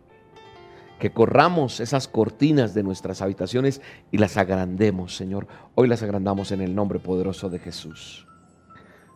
Que 0.98 1.12
corramos 1.12 1.82
esas 1.82 2.08
cortinas 2.08 2.74
de 2.74 2.84
nuestras 2.84 3.22
habitaciones 3.22 3.82
y 4.12 4.18
las 4.18 4.38
agrandemos, 4.38 5.18
Señor. 5.18 5.48
Hoy 5.76 5.90
las 5.90 6.04
agrandamos 6.04 6.54
en 6.54 6.62
el 6.62 6.74
nombre 6.74 7.00
poderoso 7.00 7.50
de 7.50 7.60
Jesús. 7.60 8.29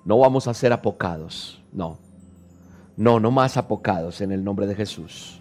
No 0.05 0.17
vamos 0.19 0.47
a 0.47 0.53
ser 0.53 0.73
apocados, 0.73 1.61
no. 1.71 1.97
No, 2.97 3.19
no 3.19 3.31
más 3.31 3.57
apocados 3.57 4.21
en 4.21 4.31
el 4.31 4.43
nombre 4.43 4.67
de 4.67 4.75
Jesús. 4.75 5.39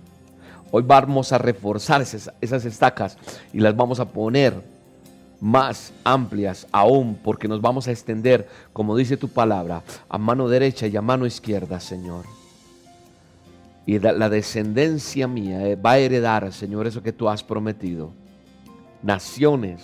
Hoy 0.70 0.82
vamos 0.86 1.32
a 1.32 1.38
reforzar 1.38 2.00
esas, 2.00 2.64
estacas 2.64 3.18
y 3.52 3.58
las 3.58 3.76
vamos 3.76 4.00
a 4.00 4.08
poner 4.08 4.62
más 5.40 5.92
amplias 6.04 6.66
aún, 6.70 7.18
porque 7.22 7.48
nos 7.48 7.60
vamos 7.60 7.88
a 7.88 7.90
extender, 7.90 8.48
como 8.72 8.96
dice 8.96 9.16
tu 9.16 9.28
palabra, 9.28 9.82
a 10.08 10.16
mano 10.16 10.48
derecha 10.48 10.86
y 10.86 10.96
a 10.96 11.02
mano 11.02 11.26
izquierda, 11.26 11.80
Señor. 11.80 12.24
Y 13.84 13.98
la 13.98 14.28
descendencia 14.28 15.26
mía 15.26 15.66
eh, 15.66 15.74
va 15.74 15.92
a 15.92 15.98
heredar, 15.98 16.52
Señor, 16.52 16.86
eso 16.86 17.02
que 17.02 17.12
tú 17.12 17.28
has 17.28 17.42
prometido. 17.42 18.12
Naciones. 19.02 19.82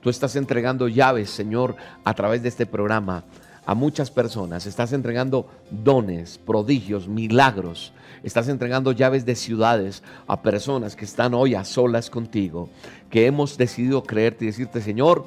Tú 0.00 0.08
estás 0.08 0.34
entregando 0.34 0.88
llaves, 0.88 1.28
Señor, 1.28 1.76
a 2.02 2.14
través 2.14 2.42
de 2.42 2.48
este 2.48 2.64
programa 2.64 3.24
a 3.64 3.74
muchas 3.74 4.10
personas. 4.10 4.66
Estás 4.66 4.92
entregando 4.92 5.48
dones, 5.70 6.38
prodigios, 6.38 7.08
milagros. 7.08 7.92
Estás 8.22 8.48
entregando 8.48 8.92
llaves 8.92 9.24
de 9.24 9.34
ciudades 9.34 10.02
a 10.26 10.42
personas 10.42 10.96
que 10.96 11.04
están 11.04 11.34
hoy 11.34 11.54
a 11.54 11.64
solas 11.64 12.10
contigo, 12.10 12.68
que 13.10 13.26
hemos 13.26 13.56
decidido 13.56 14.02
creerte 14.02 14.44
y 14.44 14.48
decirte, 14.48 14.80
Señor, 14.80 15.24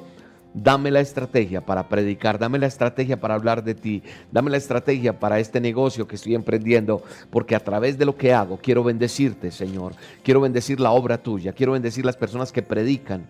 Dame 0.56 0.92
la 0.92 1.00
estrategia 1.00 1.66
para 1.66 1.88
predicar, 1.88 2.38
dame 2.38 2.60
la 2.60 2.68
estrategia 2.68 3.18
para 3.18 3.34
hablar 3.34 3.64
de 3.64 3.74
ti, 3.74 4.04
dame 4.30 4.52
la 4.52 4.56
estrategia 4.56 5.18
para 5.18 5.40
este 5.40 5.60
negocio 5.60 6.06
que 6.06 6.14
estoy 6.14 6.36
emprendiendo, 6.36 7.02
porque 7.30 7.56
a 7.56 7.60
través 7.60 7.98
de 7.98 8.04
lo 8.04 8.16
que 8.16 8.32
hago 8.32 8.56
quiero 8.62 8.84
bendecirte, 8.84 9.50
Señor. 9.50 9.94
Quiero 10.22 10.40
bendecir 10.40 10.78
la 10.78 10.92
obra 10.92 11.20
tuya, 11.20 11.52
quiero 11.52 11.72
bendecir 11.72 12.04
las 12.04 12.16
personas 12.16 12.52
que 12.52 12.62
predican. 12.62 13.26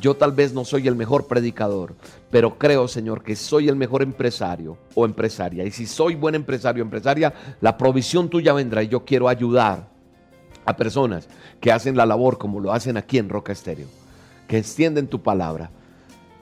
Yo 0.00 0.14
tal 0.14 0.32
vez 0.32 0.52
no 0.52 0.64
soy 0.64 0.88
el 0.88 0.94
mejor 0.94 1.26
predicador, 1.26 1.94
pero 2.30 2.58
creo, 2.58 2.86
Señor, 2.86 3.22
que 3.22 3.34
soy 3.34 3.68
el 3.68 3.76
mejor 3.76 4.02
empresario 4.02 4.76
o 4.94 5.04
empresaria. 5.04 5.64
Y 5.64 5.70
si 5.70 5.86
soy 5.86 6.14
buen 6.14 6.34
empresario 6.34 6.82
o 6.82 6.86
empresaria, 6.86 7.32
la 7.60 7.76
provisión 7.76 8.28
tuya 8.28 8.52
vendrá 8.52 8.82
y 8.82 8.88
yo 8.88 9.04
quiero 9.04 9.28
ayudar 9.28 9.88
a 10.64 10.76
personas 10.76 11.28
que 11.60 11.72
hacen 11.72 11.96
la 11.96 12.06
labor 12.06 12.38
como 12.38 12.60
lo 12.60 12.72
hacen 12.72 12.96
aquí 12.96 13.18
en 13.18 13.28
Roca 13.28 13.52
Estéreo, 13.52 13.86
que 14.48 14.58
extienden 14.58 15.06
tu 15.06 15.22
palabra 15.22 15.70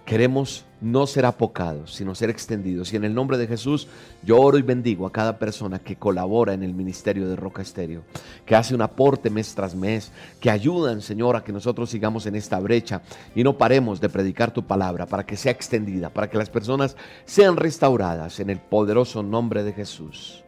Queremos 0.05 0.65
no 0.85 1.07
ser 1.07 1.25
apocados, 1.25 1.95
sino 1.95 2.15
ser 2.15 2.29
extendidos. 2.29 2.93
Y 2.93 2.97
en 2.97 3.05
el 3.05 3.15
nombre 3.15 3.39
de 3.39 3.47
Jesús, 3.47 3.89
yo 4.23 4.39
oro 4.39 4.59
y 4.59 4.63
bendigo 4.63 5.07
a 5.07 5.13
cada 5.13 5.39
persona 5.39 5.79
que 5.79 5.97
colabora 5.97 6.53
en 6.53 6.63
el 6.63 6.75
ministerio 6.75 7.27
de 7.27 7.37
Roca 7.37 7.63
Estéreo, 7.63 8.03
que 8.45 8.55
hace 8.55 8.75
un 8.75 8.83
aporte 8.83 9.31
mes 9.31 9.55
tras 9.55 9.75
mes, 9.75 10.13
que 10.41 10.51
ayudan, 10.51 11.01
Señor, 11.01 11.37
a 11.37 11.43
que 11.43 11.53
nosotros 11.53 11.89
sigamos 11.89 12.27
en 12.27 12.35
esta 12.35 12.61
brecha 12.61 13.01
y 13.35 13.43
no 13.43 13.57
paremos 13.57 13.99
de 13.99 14.11
predicar 14.11 14.53
tu 14.53 14.63
palabra 14.63 15.07
para 15.07 15.25
que 15.25 15.39
sea 15.39 15.53
extendida, 15.53 16.11
para 16.11 16.29
que 16.29 16.37
las 16.37 16.51
personas 16.51 16.97
sean 17.25 17.57
restauradas 17.57 18.39
en 18.39 18.51
el 18.51 18.59
poderoso 18.59 19.23
nombre 19.23 19.65
de 19.65 19.73
Jesús. 19.73 20.43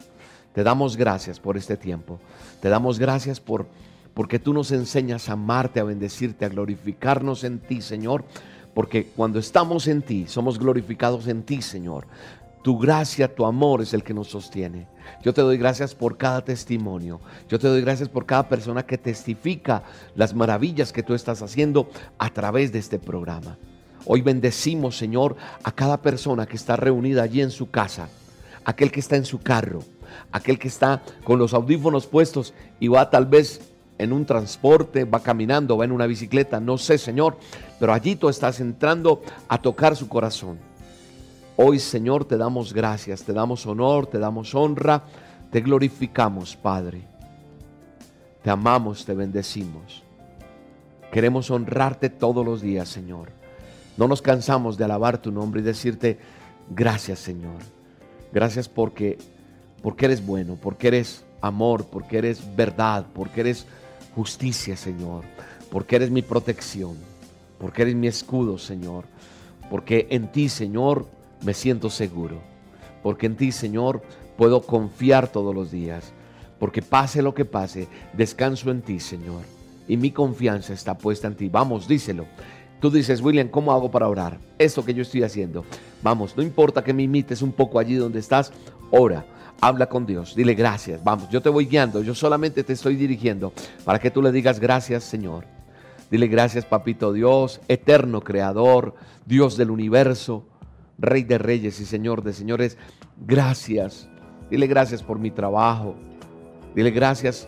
Te 0.53 0.61
damos 0.61 0.97
gracias 0.97 1.39
por 1.39 1.57
este 1.57 1.77
tiempo. 1.77 2.19
Te 2.61 2.69
damos 2.69 2.99
gracias 2.99 3.39
por 3.39 3.65
porque 4.13 4.39
tú 4.39 4.51
nos 4.51 4.71
enseñas 4.71 5.29
a 5.29 5.33
amarte, 5.33 5.79
a 5.79 5.83
bendecirte, 5.83 6.45
a 6.45 6.49
glorificarnos 6.49 7.43
en 7.43 7.59
ti, 7.59 7.81
Señor 7.81 8.25
porque 8.77 9.07
cuando 9.07 9.39
estamos 9.39 9.87
en 9.87 10.03
ti, 10.03 10.25
somos 10.27 10.59
glorificados 10.59 11.27
en 11.27 11.41
ti, 11.41 11.63
Señor. 11.63 12.05
Tu 12.61 12.77
gracia, 12.77 13.33
tu 13.33 13.43
amor 13.43 13.81
es 13.81 13.91
el 13.95 14.03
que 14.03 14.13
nos 14.13 14.27
sostiene. 14.27 14.85
Yo 15.23 15.33
te 15.33 15.41
doy 15.41 15.57
gracias 15.57 15.95
por 15.95 16.15
cada 16.15 16.45
testimonio. 16.45 17.19
Yo 17.49 17.57
te 17.57 17.67
doy 17.67 17.81
gracias 17.81 18.07
por 18.07 18.27
cada 18.27 18.47
persona 18.47 18.85
que 18.85 18.99
testifica 18.99 19.81
las 20.13 20.35
maravillas 20.35 20.93
que 20.93 21.01
tú 21.01 21.15
estás 21.15 21.41
haciendo 21.41 21.89
a 22.19 22.29
través 22.29 22.71
de 22.71 22.77
este 22.77 22.99
programa. 22.99 23.57
Hoy 24.05 24.21
bendecimos, 24.21 24.95
Señor, 24.95 25.37
a 25.63 25.71
cada 25.71 26.03
persona 26.03 26.45
que 26.45 26.57
está 26.57 26.75
reunida 26.75 27.23
allí 27.23 27.41
en 27.41 27.49
su 27.49 27.71
casa, 27.71 28.09
aquel 28.63 28.91
que 28.91 28.99
está 28.99 29.15
en 29.15 29.25
su 29.25 29.39
carro, 29.39 29.79
aquel 30.31 30.59
que 30.59 30.67
está 30.67 31.01
con 31.23 31.39
los 31.39 31.55
audífonos 31.55 32.05
puestos 32.05 32.53
y 32.79 32.89
va 32.89 33.09
tal 33.09 33.25
vez 33.25 33.59
en 33.97 34.13
un 34.13 34.25
transporte, 34.25 35.05
va 35.05 35.21
caminando, 35.21 35.77
va 35.77 35.85
en 35.85 35.91
una 35.91 36.05
bicicleta, 36.05 36.59
no 36.59 36.77
sé, 36.77 36.97
Señor, 36.97 37.37
pero 37.79 37.93
allí 37.93 38.15
tú 38.15 38.29
estás 38.29 38.59
entrando 38.59 39.21
a 39.47 39.61
tocar 39.61 39.95
su 39.95 40.07
corazón. 40.07 40.59
Hoy, 41.55 41.79
Señor, 41.79 42.25
te 42.25 42.37
damos 42.37 42.73
gracias, 42.73 43.23
te 43.23 43.33
damos 43.33 43.65
honor, 43.65 44.07
te 44.07 44.19
damos 44.19 44.53
honra, 44.53 45.03
te 45.51 45.61
glorificamos, 45.61 46.55
Padre. 46.55 47.01
Te 48.43 48.49
amamos, 48.49 49.05
te 49.05 49.13
bendecimos. 49.13 50.03
Queremos 51.11 51.49
honrarte 51.49 52.09
todos 52.09 52.45
los 52.45 52.61
días, 52.61 52.89
Señor. 52.89 53.29
No 53.97 54.07
nos 54.07 54.21
cansamos 54.21 54.77
de 54.77 54.83
alabar 54.85 55.17
tu 55.17 55.31
nombre 55.31 55.61
y 55.61 55.63
decirte 55.63 56.19
gracias, 56.69 57.19
Señor. 57.19 57.57
Gracias 58.31 58.69
porque 58.69 59.17
porque 59.81 60.05
eres 60.05 60.25
bueno, 60.25 60.57
porque 60.61 60.87
eres 60.87 61.23
amor, 61.41 61.85
porque 61.85 62.17
eres 62.17 62.55
verdad, 62.55 63.05
porque 63.13 63.41
eres 63.41 63.65
justicia, 64.17 64.75
Señor, 64.75 65.25
porque 65.71 65.95
eres 65.95 66.09
mi 66.09 66.23
protección, 66.23 66.97
porque 67.59 67.83
eres 67.83 67.93
mi 67.93 68.07
escudo, 68.07 68.57
Señor, 68.57 69.05
porque 69.69 70.07
en 70.09 70.31
ti, 70.31 70.49
Señor, 70.49 71.05
me 71.43 71.53
siento 71.53 71.91
seguro, 71.91 72.41
porque 73.03 73.27
en 73.27 73.35
ti, 73.35 73.51
Señor, 73.51 74.01
puedo 74.35 74.63
confiar 74.63 75.27
todos 75.27 75.53
los 75.53 75.69
días, 75.69 76.13
porque 76.57 76.81
pase 76.81 77.21
lo 77.21 77.35
que 77.35 77.45
pase, 77.45 77.87
descanso 78.13 78.71
en 78.71 78.81
ti, 78.81 78.99
Señor, 78.99 79.43
y 79.87 79.97
mi 79.97 80.09
confianza 80.09 80.73
está 80.73 80.97
puesta 80.97 81.27
en 81.27 81.35
ti. 81.35 81.47
Vamos, 81.47 81.87
díselo. 81.87 82.25
Tú 82.81 82.89
dices, 82.89 83.21
William, 83.21 83.49
¿cómo 83.49 83.71
hago 83.71 83.91
para 83.91 84.07
orar? 84.07 84.39
Esto 84.57 84.83
que 84.83 84.95
yo 84.95 85.03
estoy 85.03 85.21
haciendo. 85.21 85.63
Vamos, 86.01 86.35
no 86.35 86.41
importa 86.41 86.83
que 86.83 86.93
me 86.93 87.03
imites 87.03 87.43
un 87.43 87.51
poco 87.51 87.77
allí 87.77 87.93
donde 87.93 88.19
estás, 88.19 88.51
ora 88.89 89.36
Habla 89.59 89.87
con 89.87 90.05
Dios, 90.05 90.35
dile 90.35 90.53
gracias. 90.53 91.03
Vamos, 91.03 91.29
yo 91.29 91.41
te 91.41 91.49
voy 91.49 91.65
guiando, 91.65 92.03
yo 92.03 92.13
solamente 92.13 92.63
te 92.63 92.73
estoy 92.73 92.95
dirigiendo 92.95 93.53
para 93.83 93.99
que 93.99 94.11
tú 94.11 94.21
le 94.21 94.31
digas 94.31 94.59
gracias, 94.59 95.03
Señor. 95.03 95.45
Dile 96.11 96.27
gracias, 96.27 96.65
papito 96.65 97.11
Dios, 97.11 97.59
eterno 97.67 98.21
creador, 98.21 98.95
Dios 99.25 99.57
del 99.57 99.71
universo, 99.71 100.45
Rey 100.99 101.23
de 101.23 101.37
reyes 101.37 101.79
y 101.79 101.85
Señor 101.85 102.23
de 102.23 102.33
señores. 102.33 102.77
Gracias. 103.25 104.07
Dile 104.49 104.67
gracias 104.67 105.03
por 105.03 105.19
mi 105.19 105.31
trabajo. 105.31 105.95
Dile 106.75 106.91
gracias 106.91 107.47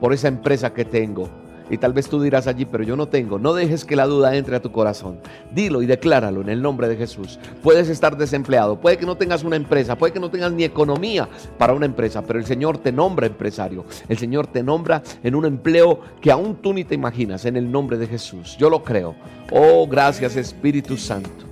por 0.00 0.12
esa 0.12 0.28
empresa 0.28 0.72
que 0.72 0.84
tengo. 0.84 1.39
Y 1.70 1.78
tal 1.78 1.92
vez 1.92 2.08
tú 2.08 2.20
dirás 2.20 2.46
allí, 2.48 2.64
pero 2.64 2.82
yo 2.82 2.96
no 2.96 3.06
tengo. 3.06 3.38
No 3.38 3.54
dejes 3.54 3.84
que 3.84 3.96
la 3.96 4.06
duda 4.06 4.34
entre 4.34 4.56
a 4.56 4.62
tu 4.62 4.72
corazón. 4.72 5.20
Dilo 5.54 5.82
y 5.82 5.86
decláralo 5.86 6.40
en 6.40 6.48
el 6.48 6.60
nombre 6.60 6.88
de 6.88 6.96
Jesús. 6.96 7.38
Puedes 7.62 7.88
estar 7.88 8.16
desempleado, 8.16 8.80
puede 8.80 8.98
que 8.98 9.06
no 9.06 9.16
tengas 9.16 9.44
una 9.44 9.56
empresa, 9.56 9.96
puede 9.96 10.12
que 10.12 10.20
no 10.20 10.30
tengas 10.30 10.52
ni 10.52 10.64
economía 10.64 11.28
para 11.58 11.72
una 11.72 11.86
empresa, 11.86 12.22
pero 12.22 12.38
el 12.38 12.44
Señor 12.44 12.78
te 12.78 12.90
nombra 12.90 13.26
empresario. 13.26 13.84
El 14.08 14.18
Señor 14.18 14.48
te 14.48 14.62
nombra 14.62 15.02
en 15.22 15.34
un 15.34 15.44
empleo 15.44 16.00
que 16.20 16.32
aún 16.32 16.56
tú 16.56 16.72
ni 16.72 16.84
te 16.84 16.94
imaginas 16.94 17.44
en 17.44 17.56
el 17.56 17.70
nombre 17.70 17.96
de 17.98 18.06
Jesús. 18.06 18.56
Yo 18.58 18.68
lo 18.68 18.82
creo. 18.82 19.14
Oh, 19.52 19.86
gracias 19.86 20.36
Espíritu 20.36 20.96
Santo. 20.96 21.46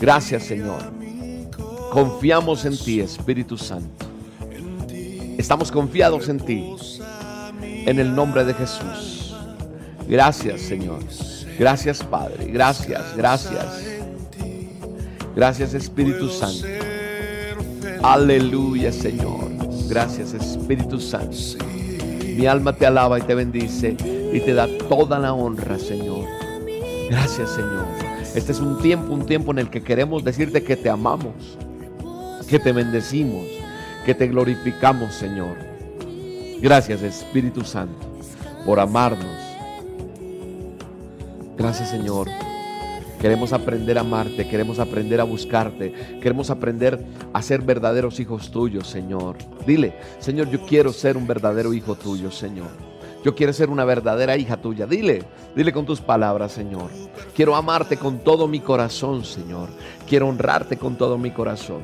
Gracias 0.00 0.44
Señor. 0.44 0.82
Confiamos 1.90 2.64
en 2.64 2.76
ti, 2.76 3.00
Espíritu 3.00 3.56
Santo. 3.56 4.06
Estamos 5.38 5.72
confiados 5.72 6.28
en 6.28 6.40
ti. 6.40 6.74
En 7.62 7.98
el 7.98 8.14
nombre 8.14 8.44
de 8.44 8.52
Jesús. 8.54 9.15
Gracias, 10.08 10.60
Señor. 10.60 11.00
Gracias, 11.58 12.02
Padre. 12.02 12.46
Gracias, 12.46 13.16
gracias. 13.16 13.96
Gracias, 15.34 15.74
Espíritu 15.74 16.28
Santo. 16.28 16.66
Aleluya, 18.02 18.92
Señor. 18.92 19.50
Gracias, 19.88 20.34
Espíritu 20.34 21.00
Santo. 21.00 21.36
Mi 22.36 22.46
alma 22.46 22.74
te 22.74 22.86
alaba 22.86 23.18
y 23.18 23.22
te 23.22 23.34
bendice 23.34 23.96
y 24.32 24.40
te 24.40 24.54
da 24.54 24.68
toda 24.88 25.18
la 25.18 25.32
honra, 25.32 25.78
Señor. 25.78 26.24
Gracias, 27.10 27.50
Señor. 27.50 27.86
Este 28.34 28.52
es 28.52 28.60
un 28.60 28.78
tiempo, 28.80 29.12
un 29.12 29.26
tiempo 29.26 29.52
en 29.52 29.58
el 29.58 29.70
que 29.70 29.82
queremos 29.82 30.22
decirte 30.22 30.62
que 30.62 30.76
te 30.76 30.90
amamos, 30.90 31.58
que 32.48 32.58
te 32.58 32.72
bendecimos, 32.72 33.46
que 34.04 34.14
te 34.14 34.28
glorificamos, 34.28 35.14
Señor. 35.14 35.56
Gracias, 36.60 37.02
Espíritu 37.02 37.64
Santo, 37.64 38.06
por 38.64 38.78
amarnos 38.78 39.45
Gracias 41.56 41.90
Señor. 41.90 42.28
Queremos 43.20 43.54
aprender 43.54 43.96
a 43.96 44.02
amarte, 44.02 44.46
queremos 44.46 44.78
aprender 44.78 45.20
a 45.20 45.24
buscarte, 45.24 45.92
queremos 46.20 46.50
aprender 46.50 47.02
a 47.32 47.40
ser 47.40 47.62
verdaderos 47.62 48.20
hijos 48.20 48.50
tuyos, 48.50 48.86
Señor. 48.86 49.36
Dile, 49.66 49.94
Señor, 50.18 50.50
yo 50.50 50.60
quiero 50.66 50.92
ser 50.92 51.16
un 51.16 51.26
verdadero 51.26 51.72
hijo 51.72 51.94
tuyo, 51.94 52.30
Señor. 52.30 52.68
Yo 53.24 53.34
quiero 53.34 53.52
ser 53.52 53.70
una 53.70 53.84
verdadera 53.84 54.36
hija 54.36 54.58
tuya. 54.58 54.86
Dile, 54.86 55.24
dile 55.56 55.72
con 55.72 55.86
tus 55.86 56.00
palabras, 56.00 56.52
Señor. 56.52 56.90
Quiero 57.34 57.56
amarte 57.56 57.96
con 57.96 58.18
todo 58.18 58.46
mi 58.46 58.60
corazón, 58.60 59.24
Señor. 59.24 59.70
Quiero 60.06 60.28
honrarte 60.28 60.76
con 60.76 60.96
todo 60.96 61.16
mi 61.16 61.30
corazón. 61.30 61.80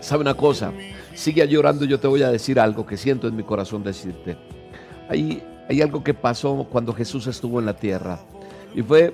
¿Sabe 0.00 0.22
una 0.22 0.34
cosa? 0.34 0.72
Sigue 1.12 1.46
llorando, 1.48 1.84
yo 1.84 1.98
te 1.98 2.06
voy 2.06 2.22
a 2.22 2.30
decir 2.30 2.60
algo 2.60 2.86
que 2.86 2.96
siento 2.96 3.26
en 3.26 3.36
mi 3.36 3.42
corazón 3.42 3.82
decirte. 3.82 4.36
Hay, 5.08 5.42
hay 5.68 5.82
algo 5.82 6.04
que 6.04 6.14
pasó 6.14 6.66
cuando 6.70 6.94
Jesús 6.94 7.26
estuvo 7.26 7.58
en 7.58 7.66
la 7.66 7.76
tierra. 7.76 8.20
Y 8.74 8.82
fue 8.82 9.12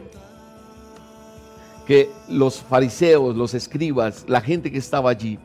que 1.87 2.11
los 2.29 2.61
fariseos, 2.61 3.37
los 3.37 3.55
escribas, 3.55 4.25
la 4.29 4.41
gente 4.41 4.71
que 4.71 4.79
estaba 4.79 5.11
allí, 5.11 5.39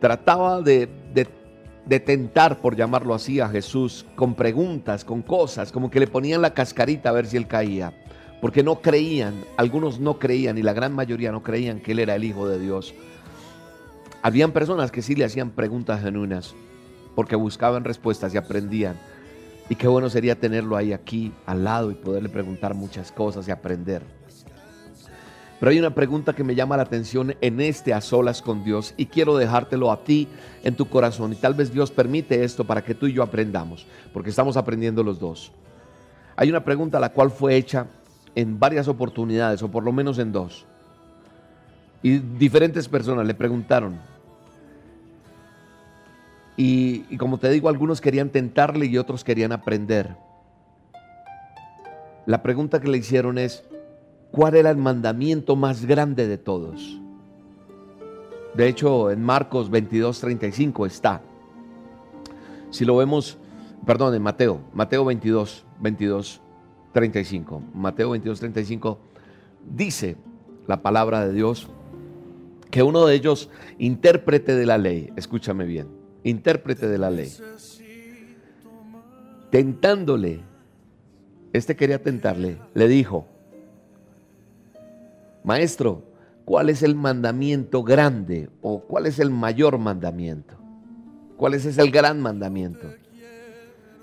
trataba 0.00 0.60
de, 0.60 0.88
de, 1.14 2.00
tentar, 2.00 2.58
por 2.58 2.76
llamarlo 2.76 3.14
así, 3.14 3.40
a 3.40 3.48
Jesús 3.48 4.06
con 4.14 4.34
preguntas, 4.34 5.04
con 5.04 5.22
cosas, 5.22 5.72
como 5.72 5.90
que 5.90 6.00
le 6.00 6.06
ponían 6.06 6.42
la 6.42 6.54
cascarita 6.54 7.08
a 7.08 7.12
ver 7.12 7.26
si 7.26 7.36
él 7.36 7.46
caía, 7.46 7.92
porque 8.40 8.62
no 8.62 8.80
creían, 8.80 9.34
algunos 9.56 10.00
no 10.00 10.18
creían 10.18 10.58
y 10.58 10.62
la 10.62 10.72
gran 10.72 10.92
mayoría 10.92 11.32
no 11.32 11.42
creían 11.42 11.80
que 11.80 11.92
él 11.92 12.00
era 12.00 12.16
el 12.16 12.24
Hijo 12.24 12.48
de 12.48 12.58
Dios. 12.58 12.94
Habían 14.22 14.52
personas 14.52 14.90
que 14.90 15.02
sí 15.02 15.14
le 15.14 15.24
hacían 15.24 15.50
preguntas 15.50 16.02
genuinas, 16.02 16.54
porque 17.14 17.36
buscaban 17.36 17.84
respuestas 17.84 18.34
y 18.34 18.38
aprendían. 18.38 18.98
Y 19.72 19.74
qué 19.74 19.88
bueno 19.88 20.10
sería 20.10 20.38
tenerlo 20.38 20.76
ahí 20.76 20.92
aquí 20.92 21.32
al 21.46 21.64
lado 21.64 21.90
y 21.90 21.94
poderle 21.94 22.28
preguntar 22.28 22.74
muchas 22.74 23.10
cosas 23.10 23.48
y 23.48 23.52
aprender. 23.52 24.02
Pero 25.58 25.70
hay 25.70 25.78
una 25.78 25.94
pregunta 25.94 26.34
que 26.34 26.44
me 26.44 26.54
llama 26.54 26.76
la 26.76 26.82
atención 26.82 27.34
en 27.40 27.58
este 27.58 27.94
a 27.94 28.02
solas 28.02 28.42
con 28.42 28.64
Dios 28.64 28.92
y 28.98 29.06
quiero 29.06 29.34
dejártelo 29.34 29.90
a 29.90 30.04
ti 30.04 30.28
en 30.62 30.76
tu 30.76 30.90
corazón. 30.90 31.32
Y 31.32 31.36
tal 31.36 31.54
vez 31.54 31.72
Dios 31.72 31.90
permite 31.90 32.44
esto 32.44 32.66
para 32.66 32.84
que 32.84 32.94
tú 32.94 33.06
y 33.06 33.14
yo 33.14 33.22
aprendamos, 33.22 33.86
porque 34.12 34.28
estamos 34.28 34.58
aprendiendo 34.58 35.02
los 35.02 35.18
dos. 35.18 35.52
Hay 36.36 36.50
una 36.50 36.62
pregunta 36.62 37.00
la 37.00 37.14
cual 37.14 37.30
fue 37.30 37.56
hecha 37.56 37.86
en 38.34 38.60
varias 38.60 38.88
oportunidades, 38.88 39.62
o 39.62 39.70
por 39.70 39.84
lo 39.84 39.92
menos 39.92 40.18
en 40.18 40.32
dos. 40.32 40.66
Y 42.02 42.18
diferentes 42.18 42.88
personas 42.88 43.26
le 43.26 43.32
preguntaron. 43.32 44.11
Y, 46.56 47.16
como 47.16 47.38
te 47.38 47.50
digo, 47.50 47.68
algunos 47.68 48.00
querían 48.00 48.30
tentarle 48.30 48.86
y 48.86 48.98
otros 48.98 49.24
querían 49.24 49.52
aprender. 49.52 50.16
La 52.26 52.42
pregunta 52.42 52.80
que 52.80 52.88
le 52.88 52.98
hicieron 52.98 53.38
es, 53.38 53.64
cuál 54.30 54.54
era 54.54 54.70
el 54.70 54.76
mandamiento 54.76 55.56
más 55.56 55.84
grande 55.84 56.26
de 56.26 56.38
todos. 56.38 57.00
De 58.54 58.68
hecho, 58.68 59.10
en 59.10 59.22
Marcos 59.22 59.70
22, 59.70 60.20
35 60.20 60.86
está. 60.86 61.22
Si 62.70 62.84
lo 62.84 62.96
vemos, 62.96 63.38
perdón, 63.86 64.14
en 64.14 64.22
Mateo, 64.22 64.60
Mateo 64.74 65.04
22, 65.04 65.64
22, 65.80 66.40
35. 66.92 67.62
Mateo 67.74 68.10
22, 68.10 68.40
35 68.40 68.98
dice 69.74 70.16
la 70.66 70.82
palabra 70.82 71.26
de 71.26 71.32
Dios 71.32 71.68
que 72.70 72.82
uno 72.82 73.04
de 73.04 73.14
ellos, 73.14 73.50
intérprete 73.78 74.56
de 74.56 74.64
la 74.64 74.78
ley, 74.78 75.12
escúchame 75.16 75.66
bien, 75.66 75.88
intérprete 76.24 76.88
de 76.88 76.98
la 76.98 77.10
ley, 77.10 77.32
tentándole, 79.50 80.40
este 81.52 81.76
quería 81.76 82.02
tentarle, 82.02 82.58
le 82.74 82.88
dijo, 82.88 83.26
Maestro, 85.44 86.04
¿cuál 86.44 86.68
es 86.68 86.82
el 86.82 86.94
mandamiento 86.94 87.82
grande 87.82 88.48
o 88.60 88.80
cuál 88.80 89.06
es 89.06 89.18
el 89.18 89.30
mayor 89.30 89.78
mandamiento? 89.78 90.54
¿Cuál 91.36 91.54
es 91.54 91.78
el 91.78 91.90
gran 91.90 92.20
mandamiento? 92.20 92.86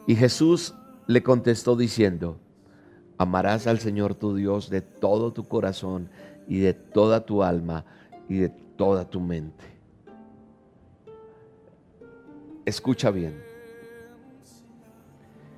Y 0.06 0.16
Jesús 0.16 0.74
le 1.08 1.24
contestó 1.24 1.76
diciendo, 1.76 2.38
amarás 3.18 3.68
al 3.68 3.80
Señor 3.80 4.16
tu 4.16 4.36
Dios 4.36 4.70
de 4.70 4.82
todo 4.82 5.32
tu 5.32 5.48
corazón 5.48 6.10
y 6.48 6.60
de 6.60 6.74
toda 6.74 7.26
tu 7.26 7.44
alma 7.44 7.86
y 8.28 8.38
de 8.38 8.50
toda 8.50 9.10
tu 9.10 9.20
mente. 9.20 9.79
Escucha 12.70 13.12
bien. 13.12 13.44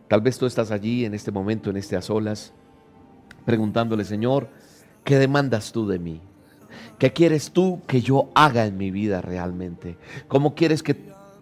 Tal 0.08 0.22
vez 0.22 0.38
tú 0.38 0.46
estás 0.46 0.72
allí 0.72 1.06
en 1.06 1.14
este 1.14 1.32
momento, 1.32 1.70
en 1.70 1.78
este 1.78 1.96
a 1.96 2.02
solas, 2.02 2.52
preguntándole, 3.46 4.04
Señor, 4.04 4.50
¿Qué 5.04 5.18
demandas 5.18 5.72
tú 5.72 5.88
de 5.88 6.00
mí? 6.00 6.22
¿Qué 7.00 7.12
quieres 7.12 7.52
tú 7.52 7.82
que 7.88 8.02
yo 8.02 8.30
haga 8.36 8.66
en 8.66 8.78
mi 8.78 8.92
vida 8.92 9.22
realmente? 9.22 9.98
¿Cómo 10.28 10.54
quieres 10.54 10.84
que 10.84 10.96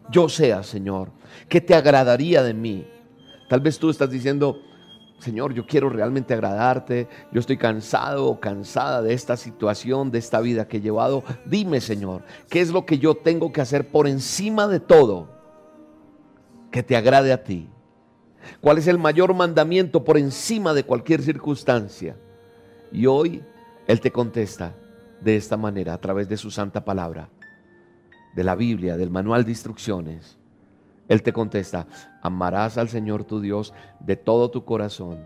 yo 0.10 0.30
sea, 0.30 0.63
Señor? 0.63 1.12
¿Qué 1.50 1.60
te 1.60 1.76
agradaría 1.76 2.41
de 2.41 2.54
mí? 2.54 2.88
Tal 3.50 3.60
vez 3.60 3.78
tú 3.78 3.89
estás 3.89 4.10
diciendo, 4.10 4.62
Señor, 5.20 5.54
yo 5.54 5.65
quiero 5.67 5.89
realmente 5.89 6.34
agradarte, 6.34 7.10
yo 7.32 7.41
estoy 7.41 7.58
cansado 7.58 8.28
o 8.28 8.39
cansada 8.39 9.02
de 9.02 9.13
esta 9.13 9.36
situación, 9.36 10.12
de 10.12 10.20
esta 10.20 10.39
vida 10.39 10.67
que 10.67 10.78
he 10.78 10.82
llevado. 10.82 11.24
Dime, 11.46 11.82
Señor, 11.82 12.24
¿qué 12.50 12.62
es 12.62 12.70
lo 12.70 12.86
que 12.86 12.98
yo 13.00 13.15
tengo 13.15 13.52
que 13.52 13.62
hacer 13.62 13.89
por 13.89 14.08
encima 14.08 14.67
de 14.67 14.80
todo 14.80 15.38
que 16.72 16.84
te 16.84 16.96
agrade 16.96 17.34
a 17.34 17.44
ti? 17.44 17.70
¿Cuál 18.62 18.78
es 18.78 18.88
el 18.88 18.98
mayor 18.98 19.34
mandamiento 19.34 20.04
por 20.04 20.18
encima 20.18 20.74
de 20.74 20.84
cualquier 20.84 21.22
circunstancia? 21.22 22.16
Y 22.92 23.06
hoy 23.06 23.44
Él 23.88 24.00
te 24.02 24.12
contesta 24.12 24.76
de 25.22 25.36
esta 25.36 25.58
manera, 25.58 25.94
a 25.94 26.00
través 26.00 26.30
de 26.30 26.38
su 26.38 26.50
santa 26.50 26.86
palabra, 26.86 27.30
de 28.36 28.44
la 28.44 28.56
Biblia, 28.56 28.98
del 28.98 29.10
manual 29.10 29.44
de 29.44 29.52
instrucciones. 29.52 30.38
Él 31.08 31.24
te 31.24 31.34
contesta, 31.34 31.88
amarás 32.22 32.78
al 32.78 32.88
Señor 32.88 33.24
tu 33.24 33.42
Dios 33.42 33.74
de 34.00 34.16
todo 34.16 34.52
tu 34.52 34.64
corazón. 34.64 35.20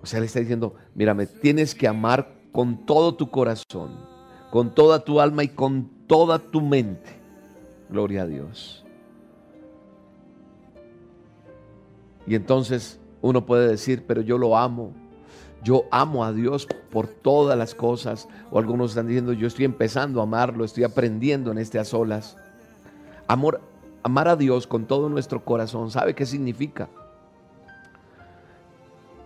O 0.00 0.06
sea, 0.06 0.20
le 0.20 0.26
está 0.26 0.40
diciendo, 0.40 0.74
mírame, 0.94 1.26
tienes 1.26 1.74
que 1.74 1.88
amar 1.88 2.36
con 2.52 2.86
todo 2.86 3.16
tu 3.16 3.30
corazón, 3.30 3.98
con 4.50 4.74
toda 4.74 5.04
tu 5.04 5.20
alma 5.20 5.42
y 5.42 5.48
con 5.48 5.90
toda 6.06 6.38
tu 6.38 6.60
mente. 6.60 7.10
Gloria 7.90 8.22
a 8.22 8.26
Dios. 8.26 8.85
Y 12.26 12.34
entonces 12.34 12.98
uno 13.22 13.46
puede 13.46 13.68
decir, 13.68 14.04
pero 14.06 14.20
yo 14.20 14.38
lo 14.38 14.56
amo, 14.56 14.92
yo 15.62 15.84
amo 15.90 16.24
a 16.24 16.32
Dios 16.32 16.66
por 16.90 17.08
todas 17.08 17.58
las 17.58 17.74
cosas. 17.74 18.28
O 18.50 18.58
algunos 18.58 18.92
están 18.92 19.08
diciendo, 19.08 19.32
yo 19.32 19.46
estoy 19.46 19.64
empezando 19.64 20.20
a 20.20 20.24
amarlo, 20.24 20.64
estoy 20.64 20.84
aprendiendo 20.84 21.50
en 21.50 21.58
este 21.58 21.78
a 21.78 21.84
solas. 21.84 22.36
Amor, 23.26 23.60
amar 24.02 24.28
a 24.28 24.36
Dios 24.36 24.66
con 24.66 24.86
todo 24.86 25.08
nuestro 25.08 25.44
corazón, 25.44 25.90
¿sabe 25.90 26.14
qué 26.14 26.24
significa? 26.26 26.88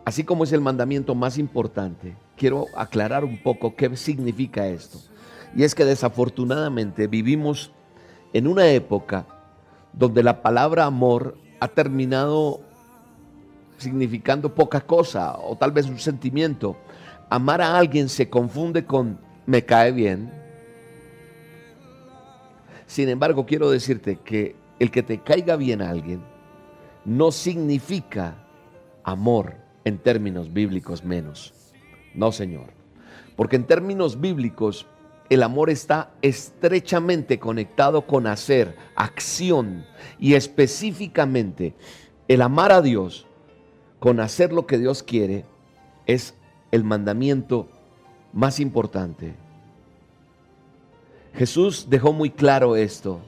Así 0.07 0.25
como 0.25 0.45
es 0.45 0.53
el 0.53 0.63
mandamiento 0.63 1.15
más 1.15 1.37
importante, 1.37 2.17
quiero 2.37 2.65
aclarar 2.75 3.25
un 3.25 3.43
poco 3.43 3.77
qué 3.77 3.95
significa 3.97 4.67
esto. 4.67 4.99
Y 5.55 5.65
es 5.65 5.75
que 5.75 5.85
desafortunadamente 5.85 7.07
vivimos 7.07 7.73
en 8.33 8.47
una 8.47 8.69
época 8.69 9.27
donde 9.93 10.23
la 10.23 10.41
palabra 10.41 10.87
amor 10.87 11.37
ha 11.61 11.69
terminado 11.69 12.63
significando 13.81 14.55
poca 14.55 14.81
cosa 14.81 15.37
o 15.39 15.57
tal 15.57 15.73
vez 15.73 15.87
un 15.87 15.99
sentimiento. 15.99 16.77
Amar 17.29 17.63
a 17.63 17.79
alguien 17.79 18.09
se 18.09 18.29
confunde 18.29 18.85
con 18.85 19.19
me 19.47 19.65
cae 19.65 19.93
bien. 19.93 20.31
Sin 22.87 23.09
embargo, 23.09 23.47
quiero 23.47 23.71
decirte 23.71 24.17
que 24.17 24.57
el 24.79 24.91
que 24.91 25.03
te 25.03 25.19
caiga 25.19 25.57
bien 25.57 25.81
a 25.81 25.91
alguien 25.91 26.23
no 27.05 27.33
significa 27.33 28.37
amor 29.05 29.57
en 29.85 29.99
términos 29.99 30.53
bíblicos 30.53 31.05
menos. 31.05 31.55
No, 32.15 32.33
Señor. 32.33 32.73
Porque 33.37 33.57
en 33.57 33.65
términos 33.65 34.21
bíblicos 34.21 34.87
el 35.31 35.43
amor 35.45 35.71
está 35.71 36.11
estrechamente 36.23 37.39
conectado 37.39 38.07
con 38.07 38.27
hacer, 38.27 38.77
acción 38.97 39.87
y 40.19 40.35
específicamente 40.35 41.75
el 42.27 42.43
amar 42.43 42.73
a 42.73 42.83
Dios 42.83 43.27
con 44.01 44.19
hacer 44.19 44.53
lo 44.53 44.67
que 44.67 44.79
Dios 44.79 45.03
quiere 45.03 45.45
es 46.07 46.35
el 46.73 46.83
mandamiento 46.83 47.69
más 48.33 48.59
importante. 48.59 49.35
Jesús 51.35 51.87
dejó 51.89 52.13
muy 52.13 52.31
claro 52.31 52.75
esto 52.75 53.21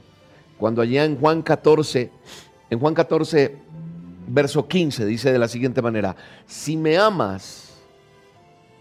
cuando 0.58 0.82
allá 0.82 1.04
en 1.04 1.18
Juan 1.18 1.42
14, 1.42 2.10
en 2.70 2.78
Juan 2.80 2.94
14, 2.94 3.56
verso 4.26 4.66
15, 4.66 5.04
dice 5.06 5.32
de 5.32 5.38
la 5.38 5.48
siguiente 5.48 5.82
manera, 5.82 6.16
si 6.46 6.76
me 6.76 6.96
amas, 6.96 7.82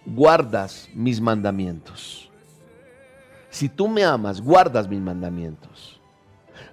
guardas 0.05 0.89
mis 0.93 1.19
mandamientos. 1.19 2.29
Si 3.49 3.67
tú 3.67 3.87
me 3.87 4.03
amas, 4.03 4.39
guardas 4.39 4.87
mis 4.87 5.01
mandamientos. 5.01 5.99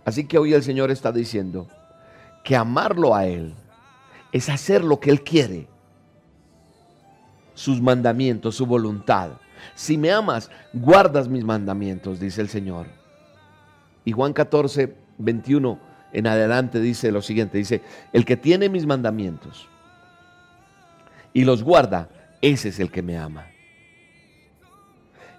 Así 0.05 0.25
que 0.25 0.39
hoy 0.39 0.55
el 0.55 0.63
Señor 0.63 0.91
está 0.91 1.11
diciendo 1.11 1.67
que 2.45 2.55
amarlo 2.55 3.15
a 3.15 3.27
Él 3.27 3.55
es 4.39 4.49
hacer 4.49 4.83
lo 4.83 5.01
que 5.01 5.11
Él 5.11 5.23
quiere. 5.23 5.69
Sus 7.55 7.81
mandamientos, 7.81 8.57
su 8.57 8.67
voluntad. 8.67 9.31
Si 9.75 9.99
me 9.99 10.11
amas, 10.11 10.51
guardas 10.73 11.29
mis 11.29 11.45
mandamientos, 11.45 12.21
dice 12.21 12.41
el 12.41 12.49
Señor. 12.49 12.87
Y 14.05 14.13
Juan 14.13 14.33
14, 14.33 14.95
21 15.19 15.79
en 16.13 16.27
adelante 16.27 16.81
dice 16.81 17.13
lo 17.13 17.23
siguiente, 17.23 17.59
dice, 17.59 17.83
el 18.13 18.25
que 18.25 18.37
tiene 18.37 18.69
mis 18.69 18.87
mandamientos 18.87 19.69
y 21.33 21.45
los 21.45 21.63
guarda, 21.63 22.09
ese 22.41 22.71
es 22.71 22.81
el 22.81 22.91
que 22.91 23.03
me 23.03 23.19
ama. 23.19 23.47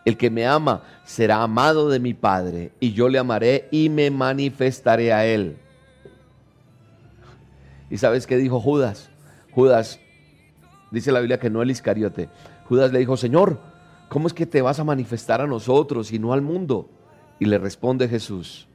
El 0.06 0.18
que 0.18 0.30
me 0.30 0.46
ama 0.46 0.84
será 1.04 1.42
amado 1.42 1.90
de 1.90 2.00
mi 2.00 2.14
Padre, 2.14 2.72
y 2.80 2.94
yo 2.94 3.10
le 3.10 3.20
amaré 3.20 3.68
y 3.72 3.90
me 3.90 4.10
manifestaré 4.12 5.12
a 5.14 5.26
él. 5.26 5.58
¿Y 7.90 7.98
sabes 7.98 8.28
qué 8.28 8.38
dijo 8.38 8.60
Judas? 8.60 9.10
Judas, 9.52 10.00
dice 10.92 11.12
la 11.12 11.20
Biblia 11.20 11.40
que 11.40 11.50
no 11.50 11.62
el 11.62 11.72
Iscariote. 11.72 12.30
Judas 12.66 12.92
le 12.92 13.00
dijo, 13.00 13.18
Señor, 13.18 13.60
¿cómo 14.10 14.28
es 14.28 14.34
que 14.34 14.46
te 14.46 14.62
vas 14.62 14.80
a 14.80 14.84
manifestar 14.84 15.42
a 15.42 15.48
nosotros 15.48 16.12
y 16.12 16.20
no 16.20 16.34
al 16.34 16.42
mundo? 16.42 16.90
Y 17.40 17.46
le 17.46 17.58
responde 17.58 18.08
Jesús, 18.08 18.68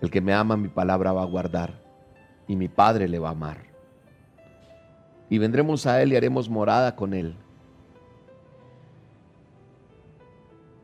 el 0.00 0.10
que 0.10 0.20
me 0.20 0.32
ama 0.32 0.56
mi 0.56 0.68
palabra 0.68 1.12
va 1.12 1.22
a 1.22 1.26
guardar 1.26 1.82
y 2.46 2.56
mi 2.56 2.68
Padre 2.68 3.08
le 3.08 3.18
va 3.18 3.28
a 3.28 3.32
amar. 3.32 3.58
Y 5.28 5.38
vendremos 5.38 5.86
a 5.86 6.02
Él 6.02 6.12
y 6.12 6.16
haremos 6.16 6.48
morada 6.48 6.96
con 6.96 7.14
Él. 7.14 7.36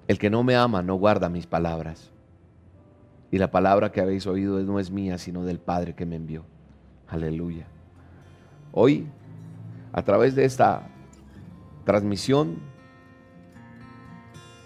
El 0.08 0.18
que 0.18 0.30
no 0.30 0.44
me 0.44 0.54
ama 0.54 0.82
no 0.82 0.94
guarda 0.94 1.28
mis 1.28 1.46
palabras. 1.46 2.12
Y 3.30 3.38
la 3.38 3.50
palabra 3.50 3.90
que 3.90 4.00
habéis 4.00 4.26
oído 4.26 4.60
no 4.60 4.78
es 4.78 4.90
mía, 4.90 5.18
sino 5.18 5.44
del 5.44 5.58
Padre 5.58 5.94
que 5.94 6.06
me 6.06 6.14
envió. 6.14 6.44
Aleluya. 7.08 7.66
Hoy, 8.72 9.06
a 9.92 10.02
través 10.02 10.34
de 10.34 10.44
esta 10.44 10.88
transmisión, 11.84 12.56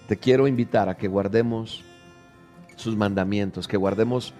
te 0.08 0.16
quiero 0.16 0.48
invitar 0.48 0.88
a 0.88 0.96
que 0.96 1.06
guardemos 1.06 1.84
sus 2.76 2.96
mandamientos, 2.96 3.68
que 3.68 3.76
guardemos 3.76 4.34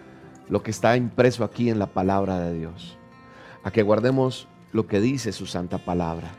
lo 0.49 0.63
que 0.63 0.71
está 0.71 0.97
impreso 0.97 1.45
aquí 1.45 1.71
en 1.71 1.79
la 1.79 1.87
palabra 1.87 2.41
de 2.41 2.59
Dios, 2.59 2.97
a 3.63 3.71
que 3.71 3.83
guardemos 3.83 4.49
lo 4.73 4.87
que 4.87 5.01
dice 5.01 5.33
su 5.33 5.47
santa 5.47 5.79
palabra. 5.79 6.31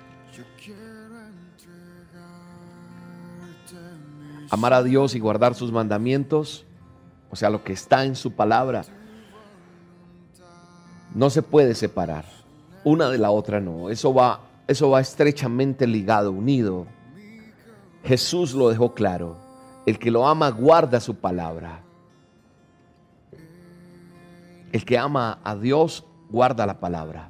Amar 4.50 4.74
a 4.74 4.84
Dios 4.84 5.16
y 5.16 5.20
guardar 5.20 5.56
sus 5.56 5.72
mandamientos, 5.72 6.66
o 7.30 7.38
sea, 7.38 7.50
lo 7.50 7.64
que 7.64 7.72
está 7.72 8.04
en 8.04 8.18
su 8.18 8.34
palabra, 8.34 8.84
no 11.14 11.30
se 11.30 11.42
puede 11.42 11.76
separar. 11.76 12.26
Una 12.84 13.10
de 13.10 13.18
la 13.18 13.32
otra 13.32 13.60
no. 13.60 13.90
Eso 13.90 14.14
va, 14.14 14.42
eso 14.68 14.90
va 14.90 15.02
estrechamente 15.02 15.86
ligado, 15.88 16.32
unido. 16.32 16.88
Jesús 18.04 18.54
lo 18.54 18.70
dejó 18.70 18.94
claro. 18.94 19.38
El 19.86 20.00
que 20.00 20.12
lo 20.12 20.28
ama 20.28 20.50
guarda 20.50 21.00
su 21.00 21.16
palabra. 21.16 21.82
El 24.72 24.86
que 24.86 24.98
ama 24.98 25.40
a 25.44 25.56
Dios 25.56 26.06
guarda 26.30 26.66
la 26.66 26.80
palabra. 26.80 27.30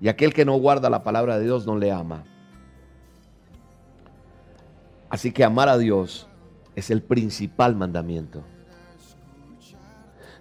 Y 0.00 0.08
aquel 0.08 0.34
que 0.34 0.44
no 0.44 0.56
guarda 0.56 0.90
la 0.90 1.04
palabra 1.04 1.38
de 1.38 1.44
Dios 1.44 1.66
no 1.66 1.76
le 1.76 1.90
ama. 1.92 2.24
Así 5.08 5.32
que 5.32 5.44
amar 5.44 5.68
a 5.68 5.78
Dios 5.78 6.26
es 6.74 6.90
el 6.90 7.02
principal 7.02 7.76
mandamiento. 7.76 8.42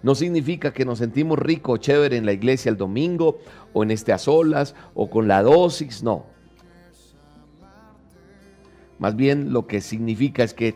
No 0.05 0.13
significa 0.13 0.71
que 0.71 0.85
nos 0.85 0.99
sentimos 0.99 1.39
rico 1.39 1.71
o 1.71 1.77
chévere 1.77 2.15
en 2.15 2.27
la 2.27 2.31
iglesia 2.31 2.69
el 2.69 2.77
domingo 2.77 3.39
o 3.73 3.81
en 3.81 3.89
este 3.89 4.13
a 4.13 4.19
solas 4.19 4.75
o 4.93 5.09
con 5.09 5.27
la 5.27 5.41
dosis, 5.41 6.03
no. 6.03 6.27
Más 8.99 9.15
bien 9.15 9.51
lo 9.51 9.65
que 9.65 9.81
significa 9.81 10.43
es 10.43 10.53
que 10.53 10.75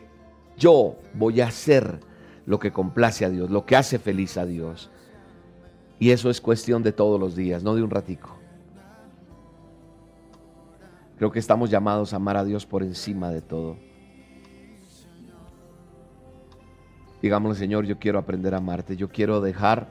yo 0.58 0.96
voy 1.14 1.42
a 1.42 1.48
hacer 1.50 2.00
lo 2.48 2.58
que 2.58 2.72
complace 2.72 3.24
a 3.24 3.30
Dios, 3.30 3.52
lo 3.52 3.68
que 3.68 3.76
hace 3.76 4.00
feliz 4.00 4.36
a 4.36 4.48
Dios. 4.48 4.90
Y 6.00 6.10
eso 6.10 6.32
es 6.32 6.42
cuestión 6.42 6.82
de 6.82 6.92
todos 6.92 7.20
los 7.20 7.36
días, 7.36 7.62
no 7.62 7.76
de 7.76 7.84
un 7.84 7.92
ratico. 7.92 8.36
Creo 11.20 11.32
que 11.32 11.38
estamos 11.38 11.70
llamados 11.70 12.14
a 12.14 12.16
amar 12.16 12.36
a 12.36 12.44
Dios 12.44 12.66
por 12.66 12.82
encima 12.82 13.30
de 13.30 13.42
todo. 13.42 13.78
Digámosle, 17.22 17.60
Señor, 17.60 17.86
yo 17.86 18.00
quiero 18.00 18.20
aprender 18.20 18.54
a 18.54 18.58
amarte, 18.58 18.96
yo 18.96 19.10
quiero 19.10 19.42
dejar 19.42 19.90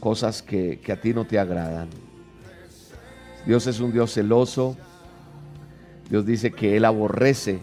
cosas 0.00 0.42
que, 0.42 0.80
que 0.80 0.92
a 0.92 1.00
ti 1.00 1.12
no 1.12 1.26
te 1.26 1.38
agradan. 1.38 1.88
Dios 3.46 3.66
es 3.66 3.80
un 3.80 3.92
Dios 3.92 4.12
celoso. 4.12 4.76
Dios 6.10 6.24
dice 6.24 6.52
que 6.52 6.76
Él 6.76 6.84
aborrece 6.84 7.60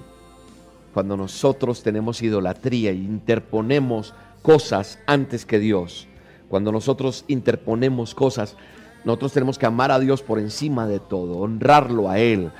cuando 0.93 1.17
nosotros 1.17 1.83
tenemos 1.83 2.21
idolatría 2.21 2.91
y 2.91 3.03
interponemos 3.03 4.13
cosas 4.41 4.99
antes 5.07 5.45
que 5.45 5.59
Dios. 5.59 6.07
Cuando 6.47 6.71
nosotros 6.71 7.25
interponemos 7.27 8.15
cosas, 8.15 8.55
nosotros 9.03 9.33
tenemos 9.33 9.57
que 9.59 9.65
amar 9.65 9.91
a 9.91 9.99
Dios 9.99 10.21
por 10.21 10.39
encima 10.39 10.87
de 10.87 10.99
todo, 10.99 11.37
honrarlo 11.37 12.09
a 12.09 12.17
Él, 12.19 12.51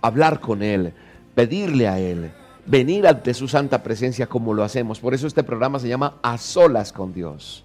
hablar 0.00 0.40
con 0.40 0.62
Él, 0.62 0.92
pedirle 1.34 1.88
a 1.88 1.98
Él, 1.98 2.32
venir 2.66 3.06
ante 3.06 3.34
su 3.34 3.48
santa 3.48 3.82
presencia 3.82 4.26
como 4.26 4.54
lo 4.54 4.62
hacemos. 4.62 5.00
Por 5.00 5.14
eso 5.14 5.26
este 5.26 5.42
programa 5.42 5.78
se 5.78 5.88
llama 5.88 6.18
A 6.22 6.38
Solas 6.38 6.92
con 6.92 7.12
Dios. 7.12 7.64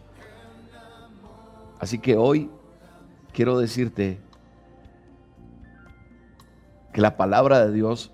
Así 1.79 1.99
que 1.99 2.17
hoy 2.17 2.49
quiero 3.33 3.59
decirte 3.59 4.19
que 6.91 7.01
la 7.01 7.17
palabra 7.17 7.65
de 7.65 7.71
Dios 7.71 8.11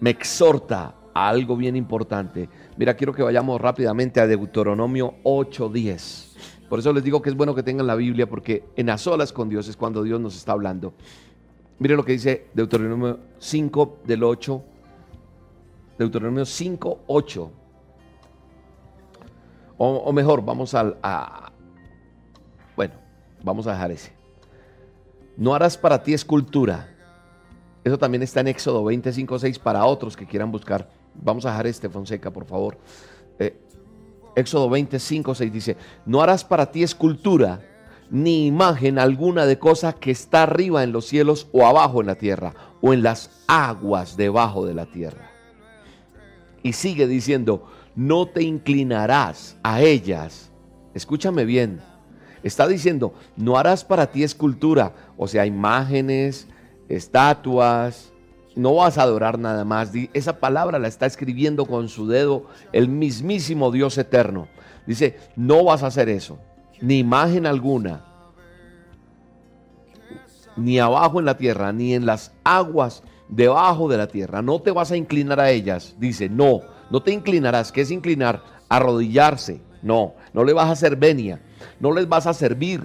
me 0.00 0.10
exhorta 0.10 0.94
a 1.14 1.28
algo 1.28 1.56
bien 1.56 1.76
importante. 1.76 2.48
Mira, 2.76 2.94
quiero 2.94 3.12
que 3.12 3.22
vayamos 3.22 3.60
rápidamente 3.60 4.20
a 4.20 4.26
Deuteronomio 4.26 5.14
8:10. 5.22 6.36
Por 6.68 6.78
eso 6.78 6.92
les 6.92 7.04
digo 7.04 7.20
que 7.20 7.30
es 7.30 7.36
bueno 7.36 7.54
que 7.54 7.62
tengan 7.62 7.86
la 7.86 7.94
Biblia 7.94 8.28
porque 8.28 8.64
en 8.76 8.90
a 8.90 8.98
solas 8.98 9.32
con 9.32 9.48
Dios 9.48 9.68
es 9.68 9.76
cuando 9.76 10.02
Dios 10.02 10.20
nos 10.20 10.36
está 10.36 10.52
hablando. 10.52 10.94
Mire 11.78 11.96
lo 11.96 12.04
que 12.04 12.12
dice 12.12 12.46
Deuteronomio 12.54 13.18
5 13.38 13.98
del 14.04 14.24
8 14.24 14.64
Deuteronomio 16.00 16.46
5, 16.46 17.00
8. 17.08 17.52
O, 19.76 20.12
mejor, 20.14 20.42
vamos 20.42 20.72
al, 20.72 20.96
a... 21.02 21.52
Bueno, 22.74 22.94
vamos 23.42 23.66
a 23.66 23.72
dejar 23.72 23.90
ese. 23.90 24.10
No 25.36 25.54
harás 25.54 25.76
para 25.76 26.02
ti 26.02 26.14
escultura. 26.14 26.88
Eso 27.84 27.98
también 27.98 28.22
está 28.22 28.40
en 28.40 28.48
Éxodo 28.48 28.82
25, 28.82 29.40
6 29.40 29.58
para 29.58 29.84
otros 29.84 30.16
que 30.16 30.24
quieran 30.24 30.50
buscar. 30.50 30.88
Vamos 31.14 31.44
a 31.44 31.50
dejar 31.50 31.66
este, 31.66 31.90
Fonseca, 31.90 32.30
por 32.30 32.46
favor. 32.46 32.78
Eh, 33.38 33.60
Éxodo 34.36 34.70
25, 34.70 35.34
6 35.34 35.52
dice, 35.52 35.76
no 36.06 36.22
harás 36.22 36.44
para 36.44 36.70
ti 36.70 36.82
escultura 36.82 37.60
ni 38.08 38.46
imagen 38.46 38.98
alguna 38.98 39.44
de 39.44 39.58
cosa 39.58 39.92
que 39.92 40.12
está 40.12 40.44
arriba 40.44 40.82
en 40.82 40.92
los 40.92 41.04
cielos 41.04 41.48
o 41.52 41.66
abajo 41.66 42.00
en 42.00 42.06
la 42.06 42.14
tierra 42.14 42.54
o 42.80 42.94
en 42.94 43.02
las 43.02 43.44
aguas 43.46 44.16
debajo 44.16 44.64
de 44.64 44.72
la 44.72 44.86
tierra. 44.86 45.30
Y 46.62 46.72
sigue 46.72 47.06
diciendo, 47.06 47.66
no 47.94 48.26
te 48.26 48.42
inclinarás 48.42 49.56
a 49.62 49.80
ellas. 49.80 50.50
Escúchame 50.94 51.44
bien. 51.44 51.80
Está 52.42 52.66
diciendo, 52.66 53.14
no 53.36 53.58
harás 53.58 53.84
para 53.84 54.10
ti 54.10 54.22
escultura, 54.22 54.94
o 55.18 55.28
sea, 55.28 55.44
imágenes, 55.44 56.48
estatuas, 56.88 58.12
no 58.56 58.74
vas 58.74 58.98
a 58.98 59.02
adorar 59.02 59.38
nada 59.38 59.64
más. 59.64 59.92
Esa 60.12 60.40
palabra 60.40 60.78
la 60.78 60.88
está 60.88 61.06
escribiendo 61.06 61.66
con 61.66 61.88
su 61.88 62.06
dedo 62.08 62.46
el 62.72 62.88
mismísimo 62.88 63.70
Dios 63.70 63.98
eterno. 63.98 64.48
Dice, 64.86 65.18
no 65.36 65.64
vas 65.64 65.82
a 65.82 65.88
hacer 65.88 66.08
eso, 66.08 66.38
ni 66.80 66.98
imagen 66.98 67.46
alguna, 67.46 68.04
ni 70.56 70.78
abajo 70.78 71.20
en 71.20 71.26
la 71.26 71.36
tierra, 71.36 71.72
ni 71.72 71.94
en 71.94 72.06
las 72.06 72.32
aguas 72.42 73.02
debajo 73.30 73.88
de 73.88 73.96
la 73.96 74.08
tierra, 74.08 74.42
no 74.42 74.60
te 74.60 74.70
vas 74.70 74.90
a 74.90 74.96
inclinar 74.96 75.40
a 75.40 75.50
ellas. 75.50 75.94
Dice, 75.98 76.28
no, 76.28 76.60
no 76.90 77.02
te 77.02 77.12
inclinarás. 77.12 77.72
¿Qué 77.72 77.82
es 77.82 77.90
inclinar? 77.90 78.42
Arrodillarse. 78.68 79.60
No, 79.82 80.14
no 80.32 80.44
le 80.44 80.52
vas 80.52 80.68
a 80.68 80.72
hacer 80.72 80.96
venia, 80.96 81.40
no 81.78 81.92
les 81.92 82.08
vas 82.08 82.26
a 82.26 82.34
servir. 82.34 82.82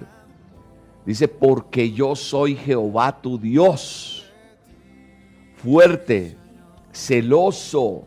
Dice, 1.04 1.28
porque 1.28 1.92
yo 1.92 2.16
soy 2.16 2.56
Jehová 2.56 3.20
tu 3.20 3.38
Dios, 3.38 4.24
fuerte, 5.62 6.36
celoso. 6.92 8.06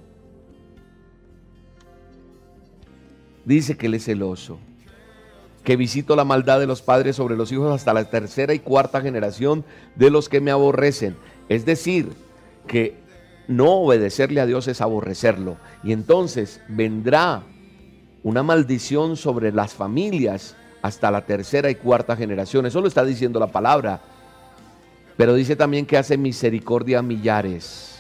Dice 3.45 3.78
que 3.78 3.86
él 3.86 3.93
es 3.93 4.06
celoso, 4.06 4.60
que 5.63 5.75
visito 5.75 6.15
la 6.15 6.25
maldad 6.25 6.60
de 6.60 6.67
los 6.67 6.82
padres 6.82 7.15
sobre 7.15 7.38
los 7.38 7.52
hijos 7.52 7.73
hasta 7.73 7.93
la 7.93 8.10
tercera 8.10 8.54
y 8.54 8.60
cuarta 8.60 9.02
generación 9.02 9.63
de 9.95 10.10
los 10.10 10.28
que 10.28 10.41
me 10.41 10.52
aborrecen. 10.52 11.15
Es 11.47 11.65
decir, 11.65 12.10
que 12.69 12.95
no 13.47 13.71
obedecerle 13.71 14.39
a 14.39 14.45
Dios 14.45 14.67
es 14.67 14.79
aborrecerlo. 14.79 15.58
Y 15.84 15.91
entonces 15.91 16.62
vendrá 16.69 17.41
una 18.23 18.43
maldición 18.43 19.17
sobre 19.17 19.51
las 19.51 19.73
familias 19.73 20.55
hasta 20.84 21.10
la 21.10 21.25
tercera 21.25 21.71
y 21.71 21.75
cuarta 21.75 22.15
generación. 22.15 22.67
Eso 22.67 22.79
lo 22.79 22.88
está 22.88 23.03
diciendo 23.03 23.39
la 23.39 23.47
palabra. 23.47 24.01
Pero 25.17 25.34
dice 25.34 25.55
también 25.55 25.86
que 25.88 25.97
hace 25.97 26.15
misericordia 26.15 26.99
a 26.99 27.01
millares. 27.01 27.99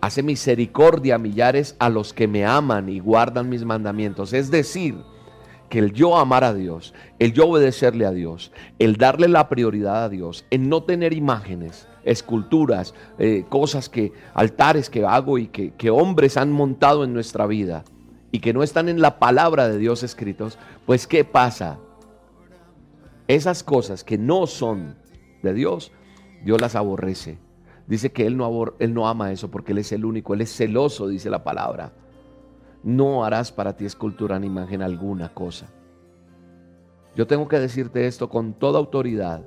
Hace 0.00 0.22
misericordia 0.22 1.16
a 1.16 1.18
millares 1.18 1.76
a 1.78 1.90
los 1.90 2.14
que 2.14 2.26
me 2.26 2.46
aman 2.46 2.88
y 2.88 3.00
guardan 3.00 3.50
mis 3.50 3.64
mandamientos. 3.64 4.32
Es 4.32 4.50
decir, 4.50 4.96
que 5.68 5.80
el 5.80 5.92
yo 5.92 6.16
amar 6.16 6.44
a 6.44 6.54
Dios, 6.54 6.94
el 7.18 7.34
yo 7.34 7.48
obedecerle 7.48 8.06
a 8.06 8.10
Dios, 8.10 8.52
el 8.78 8.96
darle 8.96 9.28
la 9.28 9.50
prioridad 9.50 10.04
a 10.04 10.08
Dios, 10.08 10.46
el 10.50 10.68
no 10.68 10.82
tener 10.84 11.12
imágenes, 11.12 11.86
esculturas, 12.10 12.94
eh, 13.18 13.44
cosas 13.48 13.88
que, 13.88 14.12
altares 14.34 14.90
que 14.90 15.04
hago 15.04 15.38
y 15.38 15.48
que, 15.48 15.72
que 15.72 15.90
hombres 15.90 16.36
han 16.36 16.52
montado 16.52 17.04
en 17.04 17.12
nuestra 17.12 17.46
vida 17.46 17.84
y 18.30 18.40
que 18.40 18.52
no 18.52 18.62
están 18.62 18.88
en 18.88 19.00
la 19.00 19.18
palabra 19.18 19.68
de 19.68 19.78
Dios 19.78 20.02
escritos, 20.02 20.58
pues 20.86 21.06
¿qué 21.06 21.24
pasa? 21.24 21.78
Esas 23.26 23.62
cosas 23.62 24.04
que 24.04 24.18
no 24.18 24.46
son 24.46 24.96
de 25.42 25.54
Dios, 25.54 25.92
Dios 26.44 26.60
las 26.60 26.74
aborrece. 26.74 27.38
Dice 27.86 28.12
que 28.12 28.26
él 28.26 28.36
no, 28.36 28.74
él 28.78 28.92
no 28.92 29.08
ama 29.08 29.32
eso 29.32 29.50
porque 29.50 29.72
Él 29.72 29.78
es 29.78 29.92
el 29.92 30.04
único, 30.04 30.34
Él 30.34 30.42
es 30.42 30.54
celoso, 30.54 31.08
dice 31.08 31.30
la 31.30 31.42
palabra. 31.42 31.92
No 32.82 33.24
harás 33.24 33.50
para 33.50 33.76
ti 33.76 33.86
escultura 33.86 34.38
ni 34.38 34.46
imagen 34.46 34.82
alguna 34.82 35.32
cosa. 35.32 35.66
Yo 37.16 37.26
tengo 37.26 37.48
que 37.48 37.58
decirte 37.58 38.06
esto 38.06 38.28
con 38.28 38.52
toda 38.52 38.78
autoridad, 38.78 39.42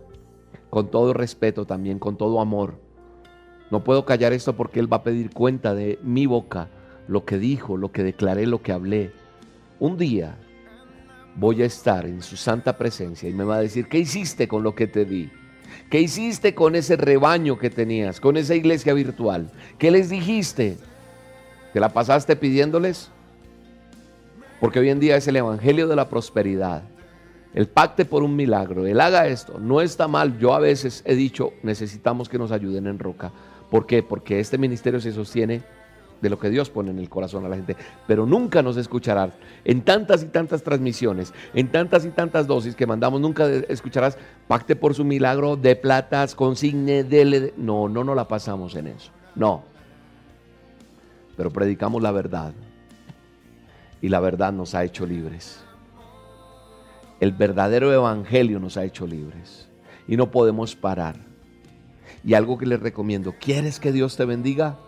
con 0.71 0.89
todo 0.89 1.13
respeto 1.13 1.65
también, 1.65 1.99
con 1.99 2.17
todo 2.17 2.41
amor. 2.41 2.79
No 3.69 3.83
puedo 3.83 4.05
callar 4.05 4.33
esto 4.33 4.55
porque 4.55 4.79
Él 4.79 4.91
va 4.91 4.97
a 4.97 5.03
pedir 5.03 5.29
cuenta 5.29 5.75
de 5.75 5.99
mi 6.01 6.25
boca, 6.25 6.69
lo 7.07 7.25
que 7.25 7.37
dijo, 7.37 7.77
lo 7.77 7.91
que 7.91 8.03
declaré, 8.03 8.47
lo 8.47 8.63
que 8.63 8.71
hablé. 8.71 9.11
Un 9.79 9.97
día 9.97 10.37
voy 11.35 11.61
a 11.61 11.65
estar 11.65 12.05
en 12.05 12.21
su 12.21 12.37
santa 12.37 12.77
presencia 12.77 13.29
y 13.29 13.33
me 13.33 13.43
va 13.43 13.57
a 13.57 13.61
decir, 13.61 13.89
¿qué 13.89 13.99
hiciste 13.99 14.47
con 14.47 14.63
lo 14.63 14.73
que 14.73 14.87
te 14.87 15.03
di? 15.03 15.29
¿Qué 15.89 15.99
hiciste 15.99 16.55
con 16.55 16.75
ese 16.75 16.95
rebaño 16.95 17.57
que 17.57 17.69
tenías, 17.69 18.21
con 18.21 18.37
esa 18.37 18.55
iglesia 18.55 18.93
virtual? 18.93 19.51
¿Qué 19.77 19.91
les 19.91 20.09
dijiste? 20.09 20.77
¿Te 21.73 21.81
la 21.81 21.89
pasaste 21.89 22.37
pidiéndoles? 22.37 23.09
Porque 24.61 24.79
hoy 24.79 24.89
en 24.89 25.01
día 25.01 25.17
es 25.17 25.27
el 25.27 25.35
evangelio 25.35 25.89
de 25.89 25.97
la 25.97 26.07
prosperidad. 26.07 26.83
El 27.53 27.67
pacte 27.67 28.05
por 28.05 28.23
un 28.23 28.35
milagro. 28.35 28.85
Él 28.85 29.01
haga 29.01 29.27
esto. 29.27 29.59
No 29.59 29.81
está 29.81 30.07
mal. 30.07 30.37
Yo 30.39 30.53
a 30.53 30.59
veces 30.59 31.03
he 31.05 31.15
dicho, 31.15 31.53
necesitamos 31.63 32.29
que 32.29 32.37
nos 32.37 32.51
ayuden 32.51 32.87
en 32.87 32.99
Roca. 32.99 33.31
¿Por 33.69 33.85
qué? 33.85 34.03
Porque 34.03 34.39
este 34.39 34.57
ministerio 34.57 34.99
se 34.99 35.11
sostiene 35.11 35.63
de 36.21 36.29
lo 36.29 36.37
que 36.37 36.49
Dios 36.49 36.69
pone 36.69 36.91
en 36.91 36.99
el 36.99 37.09
corazón 37.09 37.45
a 37.45 37.49
la 37.49 37.55
gente, 37.55 37.75
pero 38.07 38.25
nunca 38.25 38.61
nos 38.61 38.77
escucharás. 38.77 39.33
En 39.65 39.81
tantas 39.81 40.23
y 40.23 40.27
tantas 40.27 40.61
transmisiones, 40.63 41.33
en 41.53 41.71
tantas 41.71 42.05
y 42.05 42.09
tantas 42.09 42.47
dosis 42.47 42.75
que 42.75 42.85
mandamos, 42.85 43.19
nunca 43.19 43.47
escucharás 43.47 44.17
pacte 44.47 44.75
por 44.75 44.93
su 44.93 45.03
milagro 45.03 45.55
de 45.55 45.75
platas, 45.75 46.35
consigne, 46.35 47.03
dele. 47.03 47.53
No, 47.57 47.89
no 47.89 48.03
nos 48.03 48.15
la 48.15 48.27
pasamos 48.27 48.75
en 48.75 48.87
eso. 48.87 49.11
No. 49.35 49.63
Pero 51.35 51.49
predicamos 51.49 52.01
la 52.01 52.11
verdad. 52.11 52.53
Y 54.01 54.09
la 54.09 54.19
verdad 54.19 54.51
nos 54.53 54.75
ha 54.75 54.83
hecho 54.83 55.05
libres. 55.05 55.63
El 57.21 57.31
verdadero 57.33 57.93
evangelio 57.93 58.59
nos 58.59 58.77
ha 58.77 58.83
hecho 58.83 59.05
libres. 59.05 59.69
Y 60.07 60.17
no 60.17 60.31
podemos 60.31 60.75
parar. 60.75 61.15
Y 62.25 62.33
algo 62.33 62.57
que 62.57 62.65
les 62.65 62.79
recomiendo, 62.79 63.35
¿quieres 63.39 63.79
que 63.79 63.91
Dios 63.91 64.17
te 64.17 64.25
bendiga? 64.25 64.79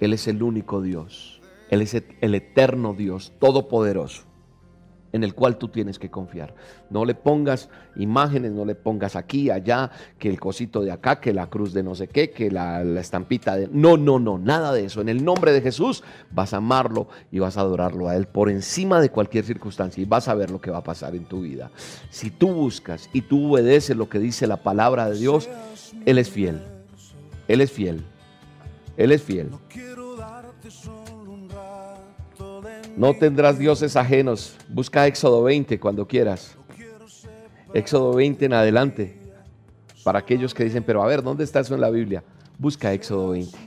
Él 0.00 0.12
es 0.12 0.28
el 0.28 0.42
único 0.42 0.82
Dios. 0.82 1.40
Él 1.70 1.80
es 1.80 1.94
el 1.94 2.34
eterno 2.34 2.92
Dios, 2.92 3.32
todopoderoso, 3.40 4.24
en 5.12 5.24
el 5.24 5.34
cual 5.34 5.56
tú 5.56 5.68
tienes 5.68 5.98
que 5.98 6.10
confiar. 6.10 6.54
No 6.90 7.04
le 7.04 7.14
pongas 7.14 7.68
imágenes, 7.96 8.52
no 8.52 8.64
le 8.64 8.74
pongas 8.74 9.16
aquí, 9.16 9.50
allá, 9.50 9.90
que 10.18 10.28
el 10.28 10.38
cosito 10.38 10.82
de 10.82 10.92
acá, 10.92 11.20
que 11.20 11.32
la 11.32 11.48
cruz 11.48 11.72
de 11.72 11.82
no 11.82 11.94
sé 11.94 12.08
qué, 12.08 12.30
que 12.30 12.50
la, 12.50 12.82
estampita 13.00 13.56
de... 13.56 13.68
No, 13.72 13.96
no, 13.96 14.18
no, 14.18 14.38
nada 14.38 14.72
de 14.72 14.84
eso. 14.84 15.00
En 15.00 15.08
el 15.08 15.24
nombre 15.24 15.52
de 15.52 15.60
Jesús 15.60 16.02
vas 16.30 16.54
a 16.54 16.58
amarlo 16.58 17.08
y 17.30 17.38
vas 17.38 17.56
a 17.56 17.60
adorarlo 17.60 18.08
a 18.08 18.16
Él 18.16 18.26
por 18.26 18.50
encima 18.50 19.00
de 19.00 19.10
cualquier 19.10 19.44
circunstancia 19.44 20.02
y 20.02 20.06
vas 20.06 20.28
a 20.28 20.34
ver 20.34 20.50
lo 20.50 20.60
que 20.60 20.70
va 20.70 20.78
a 20.78 20.84
pasar 20.84 21.14
en 21.14 21.24
tu 21.24 21.42
vida. 21.42 21.70
Si 22.10 22.30
tú 22.30 22.48
buscas 22.48 23.08
y 23.12 23.22
tú 23.22 23.52
obedeces 23.52 23.96
lo 23.96 24.08
que 24.08 24.18
dice 24.18 24.46
la 24.46 24.58
palabra 24.58 25.08
de 25.08 25.18
Dios, 25.18 25.48
Él 26.04 26.18
es 26.18 26.30
fiel. 26.30 26.60
Él 27.48 27.60
es 27.60 27.70
fiel. 27.70 28.04
Él 28.96 29.12
es 29.12 29.22
fiel. 29.22 29.50
No 32.96 33.14
tendrás 33.14 33.58
dioses 33.58 33.96
ajenos. 33.96 34.56
Busca 34.68 35.06
Éxodo 35.06 35.42
20 35.42 35.78
cuando 35.78 36.06
quieras. 36.06 36.56
Éxodo 37.74 38.14
20 38.14 38.46
en 38.46 38.52
adelante. 38.54 39.16
Para 40.02 40.20
aquellos 40.20 40.54
que 40.54 40.64
dicen, 40.64 40.82
pero 40.82 41.02
a 41.02 41.06
ver, 41.06 41.22
¿dónde 41.22 41.44
está 41.44 41.60
eso 41.60 41.74
en 41.74 41.80
la 41.80 41.90
Biblia? 41.90 42.22
Busca 42.58 42.92
Éxodo 42.92 43.30
20. 43.30 43.58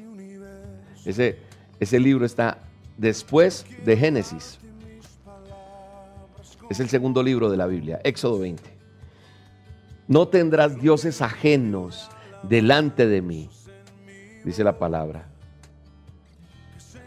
Ese, 1.06 1.38
ese 1.80 2.00
libro 2.00 2.26
está 2.26 2.58
después 2.98 3.66
de 3.86 3.96
Génesis. 3.96 4.58
Es 6.70 6.80
el 6.80 6.90
segundo 6.90 7.24
libro 7.24 7.50
de 7.50 7.58
la 7.58 7.68
Biblia, 7.68 8.00
Éxodo 8.04 8.40
20. 8.40 8.64
No 10.08 10.28
tendrás 10.28 10.80
dioses 10.80 11.22
ajenos 11.22 12.10
delante 12.44 13.08
de 13.08 13.22
mí 13.22 13.50
dice 14.44 14.64
la 14.64 14.78
palabra. 14.78 15.26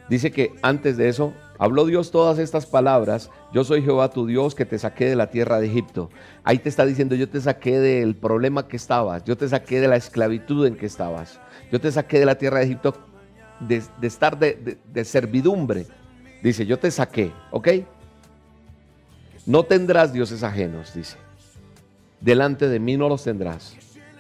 Dice 0.09 0.31
que 0.31 0.55
antes 0.63 0.97
de 0.97 1.09
eso 1.09 1.33
habló 1.62 1.87
Dios 1.87 2.11
todas 2.11 2.40
estas 2.40 2.66
palabras. 2.66 3.31
Yo 3.53 3.62
soy 3.62 3.83
Jehová 3.83 4.11
tu 4.11 4.27
Dios 4.27 4.57
que 4.57 4.66
te 4.66 4.81
saqué 4.81 5.09
de 5.09 5.14
la 5.14 5.31
tierra 5.31 5.61
de 5.61 5.66
Egipto. 5.68 6.11
Ahí 6.42 6.59
te 6.59 6.68
está 6.68 6.85
diciendo, 6.85 7.14
yo 7.14 7.29
te 7.29 7.40
saqué 7.40 7.79
del 7.79 8.16
problema 8.16 8.66
que 8.66 8.77
estabas. 8.77 9.22
Yo 9.22 9.37
te 9.37 9.48
saqué 9.48 9.81
de 9.81 9.87
la 9.87 9.94
esclavitud 9.94 10.66
en 10.66 10.75
que 10.75 10.87
estabas. 10.87 11.38
Yo 11.70 11.81
te 11.81 11.92
saqué 11.92 12.18
de 12.18 12.27
la 12.27 12.35
tierra 12.35 12.59
de 12.59 12.64
Egipto 12.64 12.96
de, 13.61 13.81
estar 14.03 14.37
de, 14.37 15.05
servidumbre. 15.05 15.87
Dice, 16.42 16.66
yo 16.66 16.81
te 16.81 16.90
saqué, 16.90 17.31
¿ok? 17.53 17.68
No 19.46 19.62
tendrás 19.62 20.12
dioses 20.12 20.42
ajenos, 20.42 20.92
dice. 20.92 21.16
Delante 22.20 22.68
de 22.68 22.81
mí 22.81 22.96
no 22.96 23.09
los 23.09 23.22
tendrás. 23.22 23.77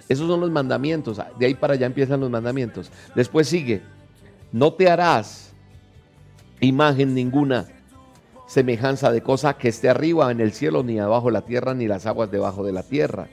Esos 0.08 0.28
son 0.28 0.38
los 0.38 0.50
mandamientos. 0.52 1.20
De 1.40 1.46
ahí 1.46 1.54
para 1.54 1.74
allá 1.74 1.86
empiezan 1.86 2.20
los 2.20 2.30
mandamientos. 2.30 2.92
Después 3.16 3.48
sigue, 3.48 3.82
no 4.52 4.74
te 4.74 4.88
harás 4.88 5.51
imagen 6.62 7.14
ninguna, 7.14 7.68
semejanza 8.46 9.10
de 9.10 9.22
cosa 9.22 9.54
que 9.54 9.68
esté 9.68 9.88
arriba 9.88 10.30
en 10.30 10.40
el 10.40 10.52
cielo, 10.52 10.82
ni 10.82 10.98
abajo 10.98 11.30
la 11.30 11.42
tierra, 11.42 11.74
ni 11.74 11.88
las 11.88 12.06
aguas 12.06 12.30
debajo 12.30 12.64
de 12.64 12.72
la 12.72 12.82
tierra. 12.82 13.28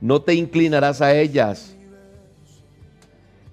No 0.00 0.22
te 0.22 0.34
inclinarás 0.34 1.00
a 1.00 1.14
ellas, 1.14 1.76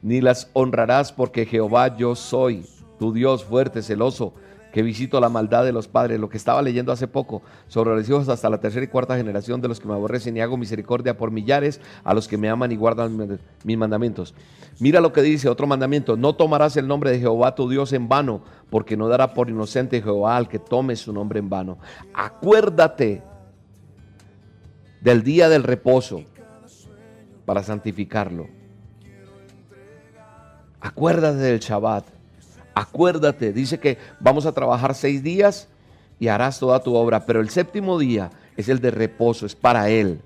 ni 0.02 0.21
las 0.21 0.50
honrarás, 0.54 1.12
porque 1.12 1.45
Jehová 1.45 1.95
yo 1.95 2.15
soy, 2.15 2.65
tu 2.97 3.13
Dios 3.13 3.43
fuerte, 3.43 3.82
celoso, 3.82 4.34
que 4.78 4.84
visito 4.84 5.20
la 5.20 5.28
maldad 5.28 5.66
de 5.66 5.72
los 5.72 5.88
padres, 5.88 6.20
lo 6.20 6.30
que 6.30 6.38
estaba 6.38 6.62
leyendo 6.62 6.92
hace 6.92 7.08
poco, 7.08 7.42
sobre 7.68 7.96
los 7.96 8.08
hijos 8.08 8.30
hasta 8.30 8.48
la 8.48 8.60
tercera 8.60 8.86
y 8.86 8.88
cuarta 8.88 9.18
generación 9.18 9.60
de 9.60 9.68
los 9.68 9.80
que 9.80 9.88
me 9.88 9.96
aborrecen 9.96 10.38
y 10.38 10.42
hago 10.42 10.56
misericordia 10.56 11.18
por 11.18 11.32
millares 11.32 11.82
a 12.04 12.13
los 12.13 12.28
que 12.28 12.38
me 12.38 12.48
aman 12.48 12.72
y 12.72 12.76
guardan 12.76 13.40
mis 13.63 13.76
mandamientos. 13.76 14.36
Mira 14.80 15.02
lo 15.02 15.13
que 15.13 15.24
dice 15.24 15.50
otro 15.50 15.66
mandamiento, 15.66 16.16
no 16.16 16.36
tomarás 16.36 16.78
el 16.78 16.88
nombre 16.88 17.10
de 17.10 17.18
Jehová 17.18 17.56
tu 17.56 17.68
Dios 17.68 17.92
en 17.92 18.08
vano, 18.08 18.44
porque 18.70 18.96
no 18.96 19.08
dará 19.08 19.34
por 19.34 19.50
inocente 19.50 20.00
Jehová 20.00 20.38
al 20.38 20.48
que 20.48 20.60
tome 20.60 20.96
su 20.96 21.12
nombre 21.12 21.40
en 21.40 21.50
vano. 21.50 21.80
Acuérdate 22.13 23.24
del 25.02 25.24
día 25.24 25.50
del 25.50 25.63
reposo 25.63 26.22
para 27.46 27.63
santificarlo. 27.63 28.48
Acuérdate 30.80 31.38
del 31.38 31.62
Shabbat 31.62 32.16
Acuérdate, 32.78 33.54
dice 33.54 33.80
que 33.80 33.98
vamos 34.20 34.46
a 34.46 34.52
trabajar 34.52 34.94
seis 34.94 35.24
días 35.24 35.68
y 36.20 36.28
harás 36.28 36.60
toda 36.60 36.80
tu 36.84 36.94
obra, 36.94 37.26
pero 37.26 37.42
el 37.42 37.50
séptimo 37.50 37.98
día 37.98 38.30
es 38.56 38.70
el 38.70 38.80
de 38.80 38.92
reposo, 38.92 39.48
es 39.48 39.56
para 39.56 39.90
Él, 39.90 40.22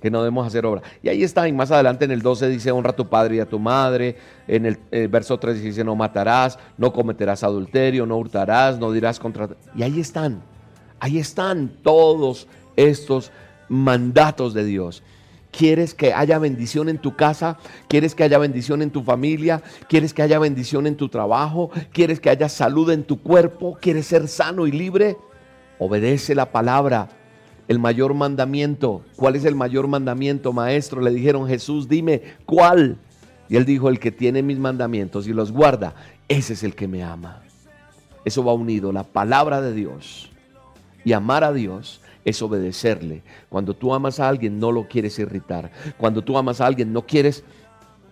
que 0.00 0.08
no 0.08 0.20
debemos 0.20 0.46
hacer 0.46 0.64
obra. 0.64 0.82
Y 1.02 1.08
ahí 1.08 1.24
está, 1.24 1.48
y 1.48 1.52
más 1.52 1.72
adelante 1.72 2.04
en 2.04 2.12
el 2.12 2.22
12 2.22 2.48
dice, 2.48 2.70
honra 2.70 2.90
a 2.90 2.96
tu 2.96 3.08
padre 3.08 3.34
y 3.34 3.40
a 3.40 3.48
tu 3.48 3.58
madre, 3.58 4.18
en 4.46 4.66
el, 4.66 4.78
el 4.92 5.08
verso 5.08 5.36
3 5.36 5.60
dice, 5.60 5.82
no 5.82 5.96
matarás, 5.96 6.60
no 6.78 6.92
cometerás 6.92 7.42
adulterio, 7.42 8.06
no 8.06 8.16
hurtarás, 8.16 8.78
no 8.78 8.92
dirás 8.92 9.18
contra... 9.18 9.48
Y 9.74 9.82
ahí 9.82 9.98
están, 9.98 10.40
ahí 11.00 11.18
están 11.18 11.72
todos 11.82 12.46
estos 12.76 13.32
mandatos 13.68 14.54
de 14.54 14.62
Dios. 14.62 15.02
¿Quieres 15.50 15.94
que 15.94 16.12
haya 16.12 16.38
bendición 16.38 16.88
en 16.88 16.98
tu 16.98 17.16
casa? 17.16 17.58
¿Quieres 17.88 18.14
que 18.14 18.22
haya 18.22 18.38
bendición 18.38 18.82
en 18.82 18.90
tu 18.90 19.02
familia? 19.02 19.62
¿Quieres 19.88 20.14
que 20.14 20.22
haya 20.22 20.38
bendición 20.38 20.86
en 20.86 20.96
tu 20.96 21.08
trabajo? 21.08 21.70
¿Quieres 21.92 22.20
que 22.20 22.30
haya 22.30 22.48
salud 22.48 22.90
en 22.90 23.04
tu 23.04 23.20
cuerpo? 23.20 23.76
¿Quieres 23.80 24.06
ser 24.06 24.28
sano 24.28 24.66
y 24.66 24.72
libre? 24.72 25.16
Obedece 25.78 26.34
la 26.34 26.52
palabra. 26.52 27.08
El 27.66 27.78
mayor 27.78 28.14
mandamiento. 28.14 29.02
¿Cuál 29.16 29.36
es 29.36 29.44
el 29.44 29.54
mayor 29.54 29.88
mandamiento, 29.88 30.52
maestro? 30.52 31.00
Le 31.00 31.10
dijeron 31.10 31.46
Jesús, 31.48 31.88
dime, 31.88 32.22
¿cuál? 32.46 32.98
Y 33.48 33.56
él 33.56 33.64
dijo, 33.64 33.88
el 33.88 33.98
que 33.98 34.12
tiene 34.12 34.42
mis 34.42 34.58
mandamientos 34.58 35.26
y 35.26 35.32
los 35.32 35.50
guarda, 35.50 35.94
ese 36.28 36.52
es 36.52 36.62
el 36.62 36.76
que 36.76 36.86
me 36.86 37.02
ama. 37.02 37.42
Eso 38.24 38.44
va 38.44 38.52
unido, 38.52 38.92
la 38.92 39.02
palabra 39.02 39.60
de 39.60 39.72
Dios 39.72 40.30
y 41.04 41.12
amar 41.12 41.44
a 41.44 41.52
Dios 41.52 42.00
es 42.24 42.42
obedecerle. 42.42 43.22
Cuando 43.48 43.74
tú 43.74 43.94
amas 43.94 44.20
a 44.20 44.28
alguien 44.28 44.58
no 44.58 44.72
lo 44.72 44.88
quieres 44.88 45.18
irritar. 45.18 45.70
Cuando 45.98 46.22
tú 46.22 46.36
amas 46.36 46.60
a 46.60 46.66
alguien 46.66 46.92
no 46.92 47.06
quieres 47.06 47.44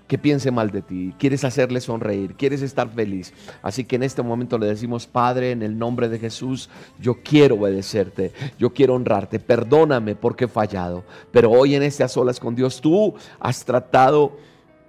que 0.08 0.16
piense 0.16 0.50
mal 0.50 0.70
de 0.70 0.80
ti, 0.80 1.14
quieres 1.18 1.44
hacerle 1.44 1.82
sonreír, 1.82 2.34
quieres 2.34 2.62
estar 2.62 2.88
feliz. 2.88 3.34
Así 3.60 3.84
que 3.84 3.96
en 3.96 4.02
este 4.02 4.22
momento 4.22 4.56
le 4.58 4.66
decimos, 4.66 5.06
Padre, 5.06 5.50
en 5.50 5.62
el 5.62 5.78
nombre 5.78 6.08
de 6.08 6.18
Jesús, 6.18 6.70
yo 6.98 7.22
quiero 7.22 7.56
obedecerte, 7.56 8.32
yo 8.58 8.72
quiero 8.72 8.94
honrarte, 8.94 9.38
perdóname 9.38 10.16
porque 10.16 10.46
he 10.46 10.48
fallado. 10.48 11.04
Pero 11.30 11.50
hoy 11.50 11.74
en 11.74 11.82
este 11.82 12.02
a 12.02 12.08
solas 12.08 12.40
con 12.40 12.54
Dios, 12.54 12.80
tú 12.80 13.14
has 13.38 13.64
tratado 13.66 14.38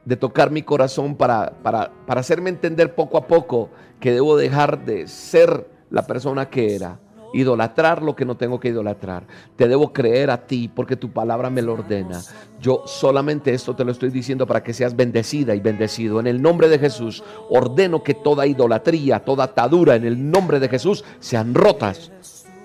de 0.05 0.15
tocar 0.15 0.51
mi 0.51 0.63
corazón 0.63 1.15
para, 1.15 1.51
para, 1.61 1.91
para 2.07 2.21
hacerme 2.21 2.49
entender 2.49 2.95
poco 2.95 3.17
a 3.17 3.27
poco 3.27 3.69
que 3.99 4.13
debo 4.13 4.37
dejar 4.37 4.85
de 4.85 5.05
ser 5.09 5.69
la 5.89 6.07
persona 6.07 6.49
que 6.49 6.75
era 6.75 6.97
idolatrar 7.33 8.01
lo 8.01 8.15
que 8.15 8.25
no 8.25 8.37
tengo 8.37 8.59
que 8.59 8.69
idolatrar. 8.69 9.23
Te 9.55 9.67
debo 9.67 9.93
creer 9.93 10.31
a 10.31 10.45
ti 10.45 10.67
porque 10.73 10.95
tu 10.95 11.11
palabra 11.11 11.49
me 11.49 11.61
lo 11.61 11.73
ordena. 11.73 12.21
Yo 12.61 12.83
solamente 12.85 13.53
esto 13.53 13.75
te 13.75 13.85
lo 13.85 13.91
estoy 13.91 14.09
diciendo 14.09 14.47
para 14.47 14.63
que 14.63 14.73
seas 14.73 14.95
bendecida 14.95 15.55
y 15.55 15.59
bendecido. 15.59 16.19
En 16.19 16.27
el 16.27 16.41
nombre 16.41 16.69
de 16.69 16.79
Jesús 16.79 17.23
ordeno 17.49 18.03
que 18.03 18.13
toda 18.13 18.47
idolatría, 18.47 19.19
toda 19.19 19.45
atadura 19.45 19.95
en 19.95 20.05
el 20.05 20.31
nombre 20.31 20.59
de 20.59 20.69
Jesús 20.69 21.03
sean 21.19 21.53
rotas. 21.53 22.11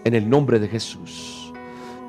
En 0.05 0.15
el 0.15 0.29
nombre 0.29 0.59
de 0.59 0.69
Jesús. 0.69 1.53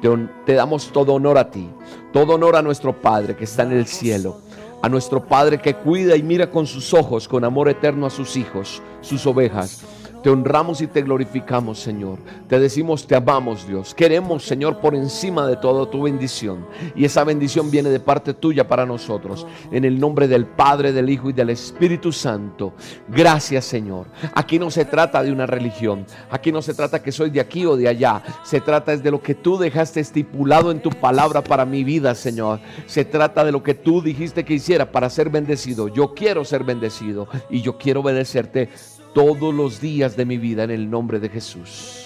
Te, 0.01 0.09
te 0.45 0.53
damos 0.53 0.91
todo 0.91 1.13
honor 1.13 1.37
a 1.37 1.49
ti, 1.49 1.69
todo 2.11 2.35
honor 2.35 2.57
a 2.57 2.61
nuestro 2.61 2.99
Padre 2.99 3.35
que 3.35 3.45
está 3.45 3.63
en 3.63 3.71
el 3.71 3.85
cielo 3.85 4.41
a 4.85 4.89
nuestro 4.89 5.25
Padre 5.25 5.57
que 5.57 5.73
cuida 5.73 6.15
y 6.15 6.21
mira 6.21 6.51
con 6.51 6.67
sus 6.67 6.93
ojos, 6.93 7.27
con 7.27 7.43
amor 7.43 7.69
eterno 7.69 8.05
a 8.05 8.11
sus 8.11 8.37
hijos, 8.37 8.83
sus 9.01 9.25
ovejas. 9.25 9.83
Te 10.25 10.31
honramos 10.31 10.81
y 10.81 10.87
te 10.87 11.03
glorificamos, 11.03 11.77
Señor. 11.77 12.17
Te 12.47 12.57
decimos, 12.57 13.05
te 13.05 13.15
amamos, 13.15 13.67
Dios. 13.67 13.93
Queremos, 13.93 14.43
Señor, 14.43 14.79
por 14.79 14.95
encima 14.95 15.45
de 15.45 15.55
todo 15.55 15.87
tu 15.87 16.01
bendición. 16.01 16.65
Y 16.95 17.05
esa 17.05 17.23
bendición 17.23 17.69
viene 17.69 17.91
de 17.91 17.99
parte 17.99 18.33
tuya 18.33 18.67
para 18.67 18.87
nosotros. 18.87 19.45
En 19.71 19.85
el 19.85 19.99
nombre 19.99 20.27
del 20.27 20.47
Padre, 20.47 20.93
del 20.93 21.11
Hijo 21.11 21.29
y 21.29 21.33
del 21.33 21.51
Espíritu 21.51 22.11
Santo. 22.11 22.73
Gracias, 23.07 23.65
Señor. 23.65 24.07
Aquí 24.33 24.57
no 24.57 24.71
se 24.71 24.85
trata 24.85 25.21
de 25.21 25.31
una 25.31 25.45
religión. 25.45 26.07
Aquí 26.31 26.51
no 26.51 26.63
se 26.63 26.73
trata 26.73 27.03
que 27.03 27.11
soy 27.11 27.29
de 27.29 27.39
aquí 27.39 27.63
o 27.67 27.77
de 27.77 27.87
allá. 27.87 28.23
Se 28.41 28.61
trata 28.61 28.97
de 28.97 29.11
lo 29.11 29.21
que 29.21 29.35
tú 29.35 29.59
dejaste 29.59 29.99
estipulado 29.99 30.71
en 30.71 30.81
tu 30.81 30.89
palabra 30.89 31.43
para 31.43 31.65
mi 31.65 31.83
vida, 31.83 32.15
Señor. 32.15 32.61
Se 32.87 33.05
trata 33.05 33.45
de 33.45 33.51
lo 33.51 33.61
que 33.61 33.75
tú 33.75 34.01
dijiste 34.01 34.43
que 34.43 34.55
hiciera 34.55 34.91
para 34.91 35.07
ser 35.11 35.29
bendecido. 35.29 35.87
Yo 35.87 36.15
quiero 36.15 36.43
ser 36.45 36.63
bendecido 36.63 37.27
y 37.51 37.61
yo 37.61 37.77
quiero 37.77 37.99
obedecerte 37.99 38.69
todos 39.15 39.53
los 39.53 39.79
días 39.79 40.17
de 40.17 40.25
mi 40.25 40.37
vida 40.37 40.65
en 40.65 40.71
el 40.71 40.89
nombre 40.89 41.21
de 41.21 41.29
Jesús. 41.29 42.01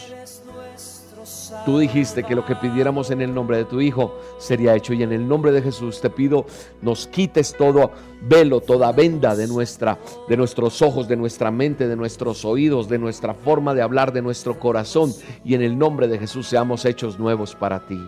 Tú 1.66 1.80
dijiste 1.80 2.24
que 2.24 2.36
lo 2.36 2.46
que 2.46 2.56
pidiéramos 2.56 3.10
en 3.10 3.22
el 3.22 3.34
nombre 3.34 3.58
de 3.58 3.66
tu 3.66 3.82
Hijo 3.82 4.16
sería 4.38 4.76
hecho 4.76 4.94
y 4.94 5.02
en 5.02 5.12
el 5.12 5.28
nombre 5.28 5.52
de 5.52 5.64
Jesús 5.64 6.00
te 6.00 6.12
pido 6.12 6.46
nos 6.84 7.08
quites 7.08 7.56
todo 7.58 7.92
velo, 8.22 8.62
toda 8.62 8.92
venda 8.92 9.36
de 9.36 9.48
nuestra 9.48 9.98
de 10.28 10.38
nuestros 10.38 10.84
ojos, 10.84 11.08
de 11.08 11.18
nuestra 11.18 11.50
mente, 11.50 11.88
de 11.88 11.96
nuestros 11.96 12.46
oídos, 12.46 12.88
de 12.88 13.00
nuestra 13.00 13.34
forma 13.34 13.74
de 13.74 13.82
hablar, 13.82 14.14
de 14.14 14.22
nuestro 14.22 14.60
corazón 14.60 15.12
y 15.44 15.56
en 15.56 15.64
el 15.64 15.78
nombre 15.78 16.08
de 16.08 16.20
Jesús 16.20 16.48
seamos 16.48 16.86
hechos 16.86 17.18
nuevos 17.18 17.56
para 17.56 17.88
ti. 17.88 18.00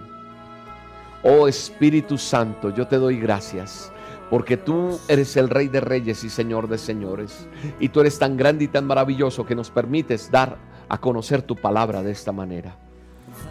Oh 1.24 1.48
Espíritu 1.48 2.20
Santo, 2.20 2.70
yo 2.70 2.88
te 2.88 2.98
doy 2.98 3.20
gracias 3.20 3.92
porque 4.32 4.56
tú 4.56 4.98
eres 5.10 5.36
el 5.36 5.50
Rey 5.50 5.68
de 5.68 5.82
Reyes 5.82 6.24
y 6.24 6.30
Señor 6.30 6.70
de 6.70 6.78
Señores. 6.78 7.50
Y 7.82 7.90
tú 7.90 8.00
eres 8.00 8.18
tan 8.18 8.38
grande 8.38 8.64
y 8.64 8.68
tan 8.70 8.88
maravilloso 8.88 9.46
que 9.46 9.56
nos 9.56 9.70
permites 9.70 10.32
dar 10.32 10.58
a 10.88 11.00
conocer 11.00 11.42
tu 11.42 11.58
palabra 11.58 12.02
de 12.02 12.14
esta 12.14 12.32
manera. 12.32 12.78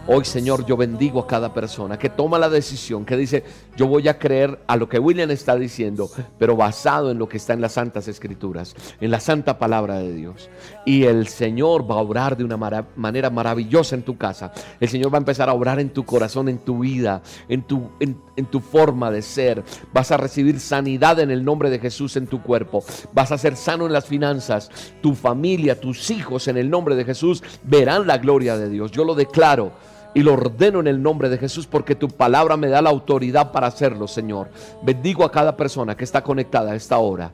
Hoy, 0.07 0.25
Señor, 0.25 0.65
yo 0.65 0.75
bendigo 0.75 1.19
a 1.19 1.27
cada 1.27 1.53
persona 1.53 1.99
que 1.99 2.09
toma 2.09 2.39
la 2.39 2.49
decisión, 2.49 3.05
que 3.05 3.15
dice, 3.15 3.43
yo 3.77 3.85
voy 3.85 4.07
a 4.07 4.17
creer 4.17 4.59
a 4.65 4.75
lo 4.75 4.89
que 4.89 4.97
William 4.97 5.29
está 5.29 5.55
diciendo, 5.55 6.09
pero 6.39 6.55
basado 6.55 7.11
en 7.11 7.19
lo 7.19 7.29
que 7.29 7.37
está 7.37 7.53
en 7.53 7.61
las 7.61 7.73
santas 7.73 8.07
escrituras, 8.07 8.75
en 8.99 9.11
la 9.11 9.19
santa 9.19 9.59
palabra 9.59 9.99
de 9.99 10.11
Dios. 10.11 10.49
Y 10.87 11.03
el 11.03 11.27
Señor 11.27 11.89
va 11.89 11.95
a 11.95 11.99
obrar 11.99 12.35
de 12.35 12.43
una 12.43 12.57
manera 12.57 13.29
maravillosa 13.29 13.95
en 13.95 14.01
tu 14.01 14.17
casa. 14.17 14.51
El 14.79 14.89
Señor 14.89 15.13
va 15.13 15.17
a 15.17 15.19
empezar 15.19 15.49
a 15.49 15.53
obrar 15.53 15.79
en 15.79 15.91
tu 15.91 16.03
corazón, 16.03 16.49
en 16.49 16.57
tu 16.57 16.79
vida, 16.79 17.21
en 17.47 17.61
tu, 17.61 17.91
en, 17.99 18.19
en 18.35 18.45
tu 18.47 18.59
forma 18.59 19.11
de 19.11 19.21
ser. 19.21 19.63
Vas 19.93 20.11
a 20.11 20.17
recibir 20.17 20.59
sanidad 20.59 21.19
en 21.19 21.29
el 21.29 21.45
nombre 21.45 21.69
de 21.69 21.79
Jesús 21.79 22.17
en 22.17 22.25
tu 22.25 22.41
cuerpo. 22.41 22.83
Vas 23.13 23.31
a 23.31 23.37
ser 23.37 23.55
sano 23.55 23.85
en 23.85 23.93
las 23.93 24.05
finanzas. 24.05 24.71
Tu 25.01 25.13
familia, 25.13 25.79
tus 25.79 26.09
hijos 26.09 26.47
en 26.47 26.57
el 26.57 26.71
nombre 26.71 26.95
de 26.95 27.05
Jesús 27.05 27.43
verán 27.63 28.07
la 28.07 28.17
gloria 28.17 28.57
de 28.57 28.67
Dios. 28.67 28.91
Yo 28.91 29.05
lo 29.05 29.13
declaro 29.13 29.71
y 30.13 30.21
lo 30.23 30.33
ordeno 30.33 30.79
en 30.79 30.87
el 30.87 31.01
nombre 31.01 31.29
de 31.29 31.37
Jesús 31.37 31.67
porque 31.67 31.95
tu 31.95 32.09
palabra 32.09 32.57
me 32.57 32.67
da 32.67 32.81
la 32.81 32.89
autoridad 32.89 33.51
para 33.51 33.67
hacerlo, 33.67 34.07
Señor. 34.07 34.49
Bendigo 34.83 35.23
a 35.23 35.31
cada 35.31 35.55
persona 35.55 35.95
que 35.95 36.03
está 36.03 36.23
conectada 36.23 36.71
a 36.71 36.75
esta 36.75 36.97
hora, 36.97 37.31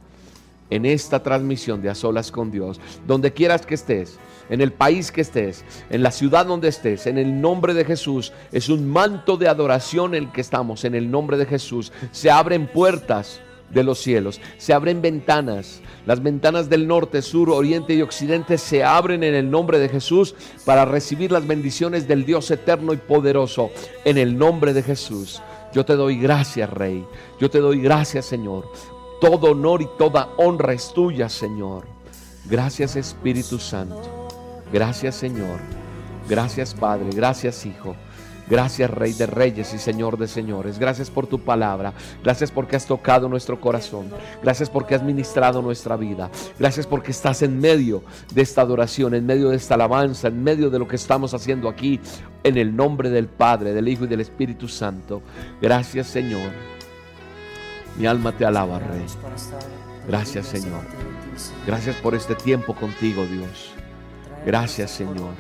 en 0.70 0.86
esta 0.86 1.24
transmisión 1.24 1.82
de 1.82 1.90
A 1.90 1.96
Solas 1.96 2.32
con 2.32 2.52
Dios, 2.52 2.80
donde 3.06 3.34
quieras 3.34 3.66
que 3.66 3.76
estés, 3.76 4.20
en 4.50 4.62
el 4.62 4.72
país 4.72 5.12
que 5.12 5.22
estés, 5.22 5.66
en 5.90 6.04
la 6.04 6.12
ciudad 6.12 6.46
donde 6.46 6.70
estés, 6.70 7.08
en 7.08 7.18
el 7.18 7.42
nombre 7.42 7.74
de 7.74 7.86
Jesús. 7.86 8.32
Es 8.52 8.70
un 8.70 8.88
manto 8.88 9.38
de 9.38 9.48
adoración 9.48 10.16
el 10.16 10.32
que 10.32 10.42
estamos, 10.42 10.86
en 10.86 10.96
el 10.96 11.10
nombre 11.10 11.38
de 11.38 11.46
Jesús. 11.46 11.92
Se 12.12 12.30
abren 12.30 12.68
puertas 12.68 13.42
de 13.70 13.84
los 13.84 14.00
cielos, 14.00 14.40
se 14.58 14.74
abren 14.74 15.02
ventanas 15.02 15.82
las 16.08 16.24
ventanas 16.24 16.70
del 16.70 16.88
norte, 16.88 17.22
sur, 17.22 17.50
oriente 17.50 17.94
y 17.94 18.02
occidente 18.02 18.58
se 18.58 18.82
abren 18.82 19.24
en 19.24 19.36
el 19.36 19.52
nombre 19.52 19.78
de 19.78 19.90
Jesús 19.90 20.36
para 20.64 20.86
recibir 20.86 21.34
las 21.34 21.46
bendiciones 21.46 22.08
del 22.08 22.26
Dios 22.26 22.50
eterno 22.50 22.94
y 22.94 22.98
poderoso 22.98 23.72
en 24.06 24.18
el 24.18 24.38
nombre 24.38 24.74
de 24.74 24.84
Jesús. 24.84 25.42
Yo 25.74 25.84
te 25.84 25.98
doy 25.98 26.18
gracias, 26.18 26.70
Rey. 26.70 27.06
Yo 27.42 27.50
te 27.50 27.60
doy 27.60 27.82
gracias, 27.82 28.26
Señor. 28.26 28.72
Todo 29.20 29.52
honor 29.52 29.82
y 29.82 29.90
toda 29.98 30.30
honra 30.38 30.72
es 30.72 30.94
tuya, 30.94 31.28
Señor. 31.28 31.84
Gracias, 32.46 32.96
Espíritu 32.96 33.60
Santo. 33.60 34.30
Gracias, 34.72 35.14
Señor. 35.14 35.60
Gracias, 36.30 36.74
Padre. 36.74 37.10
Gracias, 37.14 37.66
Hijo. 37.66 37.98
Gracias 38.50 38.90
Rey 38.90 39.14
de 39.14 39.26
Reyes 39.26 39.74
y 39.74 39.78
Señor 39.78 40.18
de 40.18 40.28
Señores. 40.28 40.80
Gracias 40.80 41.10
por 41.10 41.28
tu 41.28 41.40
palabra. 41.40 41.94
Gracias 42.24 42.52
porque 42.52 42.76
has 42.76 42.86
tocado 42.86 43.28
nuestro 43.28 43.60
corazón. 43.60 44.10
Gracias 44.42 44.70
porque 44.70 44.96
has 44.96 45.04
ministrado 45.04 45.62
nuestra 45.62 45.98
vida. 45.98 46.30
Gracias 46.58 46.88
porque 46.88 47.12
estás 47.12 47.42
en 47.42 47.60
medio 47.60 48.04
de 48.34 48.42
esta 48.42 48.62
adoración, 48.62 49.14
en 49.14 49.26
medio 49.26 49.50
de 49.50 49.58
esta 49.58 49.76
alabanza, 49.76 50.30
en 50.30 50.44
medio 50.44 50.70
de 50.70 50.80
lo 50.80 50.88
que 50.88 50.96
estamos 50.96 51.34
haciendo 51.34 51.68
aquí. 51.68 52.00
En 52.44 52.58
el 52.58 52.76
nombre 52.76 53.10
del 53.10 53.28
Padre, 53.28 53.74
del 53.74 53.88
Hijo 53.88 54.06
y 54.06 54.08
del 54.08 54.22
Espíritu 54.22 54.68
Santo. 54.68 55.22
Gracias 55.62 56.08
Señor. 56.08 56.52
Mi 57.98 58.06
alma 58.06 58.32
te 58.32 58.46
alaba, 58.46 58.80
Rey. 58.80 59.06
Gracias 60.08 60.46
Señor. 60.46 60.82
Gracias 61.66 61.96
por 61.98 62.16
este 62.16 62.36
tiempo 62.36 62.74
contigo, 62.74 63.26
Dios. 63.26 63.72
Gracias 64.46 64.92
Señor. 64.92 65.34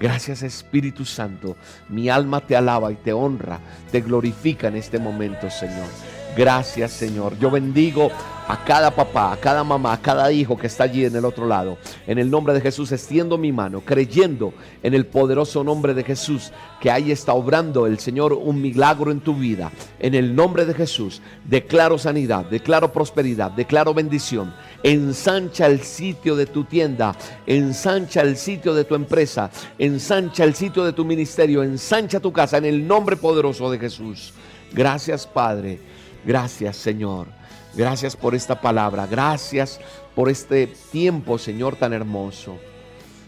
Gracias 0.00 0.42
Espíritu 0.42 1.04
Santo. 1.04 1.56
Mi 1.88 2.08
alma 2.08 2.40
te 2.40 2.56
alaba 2.56 2.92
y 2.92 2.96
te 2.96 3.12
honra, 3.12 3.60
te 3.90 4.00
glorifica 4.00 4.68
en 4.68 4.76
este 4.76 4.98
momento, 4.98 5.50
Señor. 5.50 5.88
Gracias 6.36 6.92
Señor. 6.92 7.38
Yo 7.38 7.50
bendigo 7.50 8.10
a 8.48 8.64
cada 8.64 8.90
papá, 8.90 9.32
a 9.32 9.36
cada 9.36 9.62
mamá, 9.62 9.92
a 9.92 10.00
cada 10.00 10.32
hijo 10.32 10.56
que 10.56 10.68
está 10.68 10.84
allí 10.84 11.04
en 11.04 11.14
el 11.14 11.24
otro 11.26 11.46
lado. 11.46 11.76
En 12.06 12.18
el 12.18 12.30
nombre 12.30 12.54
de 12.54 12.62
Jesús 12.62 12.90
extiendo 12.90 13.36
mi 13.36 13.52
mano, 13.52 13.82
creyendo 13.82 14.54
en 14.82 14.94
el 14.94 15.04
poderoso 15.04 15.62
nombre 15.62 15.92
de 15.92 16.02
Jesús, 16.02 16.50
que 16.80 16.90
ahí 16.90 17.12
está 17.12 17.34
obrando 17.34 17.86
el 17.86 17.98
Señor 17.98 18.32
un 18.32 18.62
milagro 18.62 19.10
en 19.10 19.20
tu 19.20 19.34
vida. 19.34 19.70
En 19.98 20.14
el 20.14 20.34
nombre 20.34 20.64
de 20.64 20.72
Jesús 20.72 21.20
declaro 21.44 21.98
sanidad, 21.98 22.46
declaro 22.46 22.90
prosperidad, 22.90 23.50
declaro 23.50 23.92
bendición. 23.92 24.54
Ensancha 24.82 25.66
el 25.66 25.82
sitio 25.82 26.34
de 26.34 26.46
tu 26.46 26.64
tienda, 26.64 27.14
ensancha 27.46 28.22
el 28.22 28.38
sitio 28.38 28.72
de 28.72 28.84
tu 28.84 28.94
empresa, 28.94 29.50
ensancha 29.78 30.44
el 30.44 30.54
sitio 30.54 30.84
de 30.84 30.94
tu 30.94 31.04
ministerio, 31.04 31.62
ensancha 31.62 32.18
tu 32.18 32.32
casa 32.32 32.56
en 32.56 32.64
el 32.64 32.86
nombre 32.86 33.16
poderoso 33.16 33.70
de 33.70 33.78
Jesús. 33.78 34.32
Gracias 34.72 35.26
Padre. 35.26 35.78
Gracias 36.24 36.76
Señor. 36.76 37.37
Gracias 37.74 38.16
por 38.16 38.34
esta 38.34 38.60
palabra. 38.60 39.06
Gracias 39.06 39.80
por 40.14 40.28
este 40.28 40.66
tiempo, 40.90 41.38
Señor, 41.38 41.76
tan 41.76 41.92
hermoso. 41.92 42.58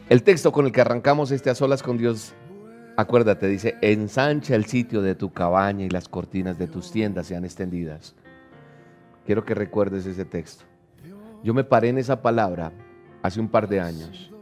El 0.09 0.23
texto 0.23 0.51
con 0.51 0.67
el 0.67 0.73
que 0.73 0.81
arrancamos 0.81 1.31
este 1.31 1.51
a 1.51 1.55
solas 1.55 1.83
con 1.83 1.97
Dios, 1.97 2.33
acuérdate, 2.97 3.47
dice, 3.47 3.77
ensancha 3.81 4.57
el 4.57 4.65
sitio 4.65 5.03
de 5.03 5.15
tu 5.15 5.33
cabaña 5.33 5.85
y 5.85 5.91
las 5.91 6.09
cortinas 6.09 6.59
de 6.59 6.67
tus 6.67 6.91
tiendas 6.91 7.29
sean 7.29 7.45
extendidas. 7.45 8.17
Quiero 9.25 9.45
que 9.45 9.55
recuerdes 9.55 10.07
ese 10.07 10.25
texto. 10.25 10.65
Yo 11.45 11.55
me 11.55 11.65
paré 11.65 11.91
en 11.91 11.99
esa 11.99 12.23
palabra 12.23 12.73
hace 13.23 13.41
un 13.41 13.49
par 13.49 13.69
de 13.69 13.81
años 13.81 14.33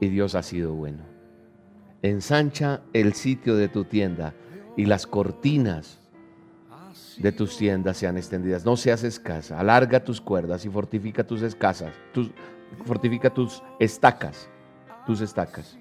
y 0.00 0.08
Dios 0.08 0.34
ha 0.34 0.42
sido 0.42 0.72
bueno. 0.72 1.04
Ensancha 2.02 2.80
el 2.94 3.12
sitio 3.12 3.56
de 3.56 3.68
tu 3.68 3.84
tienda 3.84 4.32
y 4.76 4.86
las 4.86 5.06
cortinas 5.06 5.99
de 7.20 7.32
tus 7.32 7.56
tiendas 7.56 7.98
sean 7.98 8.16
extendidas. 8.16 8.64
No 8.64 8.76
seas 8.76 9.04
escasa. 9.04 9.60
Alarga 9.60 10.02
tus 10.02 10.20
cuerdas 10.20 10.64
y 10.64 10.70
fortifica 10.70 11.24
tus 11.24 11.42
escasas. 11.42 11.92
Tus, 12.12 12.30
fortifica 12.84 13.30
tus 13.30 13.62
estacas. 13.78 14.48
Tus 15.06 15.20
estacas. 15.20 15.76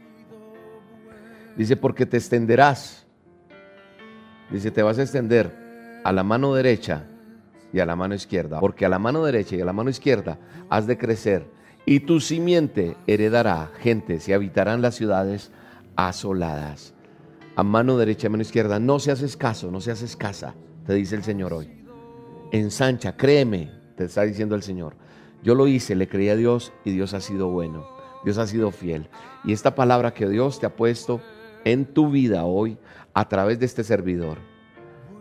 Dice, 1.55 1.77
porque 1.77 2.05
te 2.05 2.17
extenderás. 2.17 3.05
Dice, 4.51 4.69
te 4.71 4.83
vas 4.83 4.99
a 4.99 5.03
extender 5.03 6.01
a 6.03 6.11
la 6.11 6.23
mano 6.23 6.53
derecha 6.53 7.05
y 7.71 7.79
a 7.79 7.85
la 7.85 7.95
mano 7.95 8.15
izquierda, 8.15 8.59
porque 8.59 8.85
a 8.85 8.89
la 8.89 8.99
mano 8.99 9.23
derecha 9.23 9.55
y 9.55 9.61
a 9.61 9.65
la 9.65 9.73
mano 9.73 9.89
izquierda 9.89 10.39
has 10.69 10.87
de 10.87 10.97
crecer, 10.97 11.45
y 11.85 12.01
tu 12.01 12.19
simiente 12.19 12.95
heredará 13.07 13.71
gentes 13.79 14.27
y 14.27 14.33
habitarán 14.33 14.81
las 14.81 14.95
ciudades 14.95 15.51
asoladas. 15.95 16.93
A 17.55 17.63
mano 17.63 17.97
derecha 17.97 18.27
a 18.27 18.29
mano 18.29 18.41
izquierda, 18.41 18.79
no 18.79 18.99
seas 18.99 19.21
escaso, 19.21 19.69
no 19.69 19.81
seas 19.81 20.01
escasa, 20.01 20.55
te 20.89 20.95
dice 20.95 21.15
el 21.15 21.21
Señor 21.21 21.53
hoy. 21.53 21.69
Ensancha, 22.51 23.15
créeme, 23.15 23.69
te 23.95 24.05
está 24.05 24.23
diciendo 24.23 24.55
el 24.55 24.63
Señor. 24.63 24.95
Yo 25.43 25.53
lo 25.53 25.67
hice, 25.67 25.93
le 25.93 26.07
creí 26.07 26.29
a 26.29 26.35
Dios 26.35 26.73
y 26.83 26.89
Dios 26.89 27.13
ha 27.13 27.21
sido 27.21 27.47
bueno, 27.47 27.85
Dios 28.25 28.39
ha 28.39 28.47
sido 28.47 28.71
fiel. 28.71 29.07
Y 29.43 29.53
esta 29.53 29.75
palabra 29.75 30.15
que 30.15 30.27
Dios 30.27 30.59
te 30.59 30.65
ha 30.65 30.75
puesto 30.75 31.21
en 31.63 31.85
tu 31.85 32.09
vida 32.09 32.43
hoy 32.43 32.79
a 33.13 33.29
través 33.29 33.59
de 33.59 33.67
este 33.67 33.83
servidor, 33.83 34.39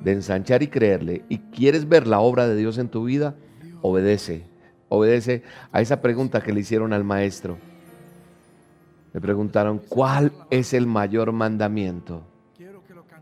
de 0.00 0.12
ensanchar 0.12 0.62
y 0.62 0.68
creerle, 0.68 1.26
y 1.28 1.36
quieres 1.36 1.86
ver 1.86 2.06
la 2.06 2.20
obra 2.20 2.48
de 2.48 2.56
Dios 2.56 2.78
en 2.78 2.88
tu 2.88 3.04
vida, 3.04 3.34
obedece, 3.82 4.46
obedece 4.88 5.42
a 5.70 5.82
esa 5.82 6.00
pregunta 6.00 6.40
que 6.40 6.54
le 6.54 6.60
hicieron 6.60 6.94
al 6.94 7.04
maestro. 7.04 7.58
Le 9.12 9.20
preguntaron, 9.20 9.82
¿cuál 9.86 10.32
es 10.48 10.72
el 10.72 10.86
mayor 10.86 11.30
mandamiento? 11.32 12.22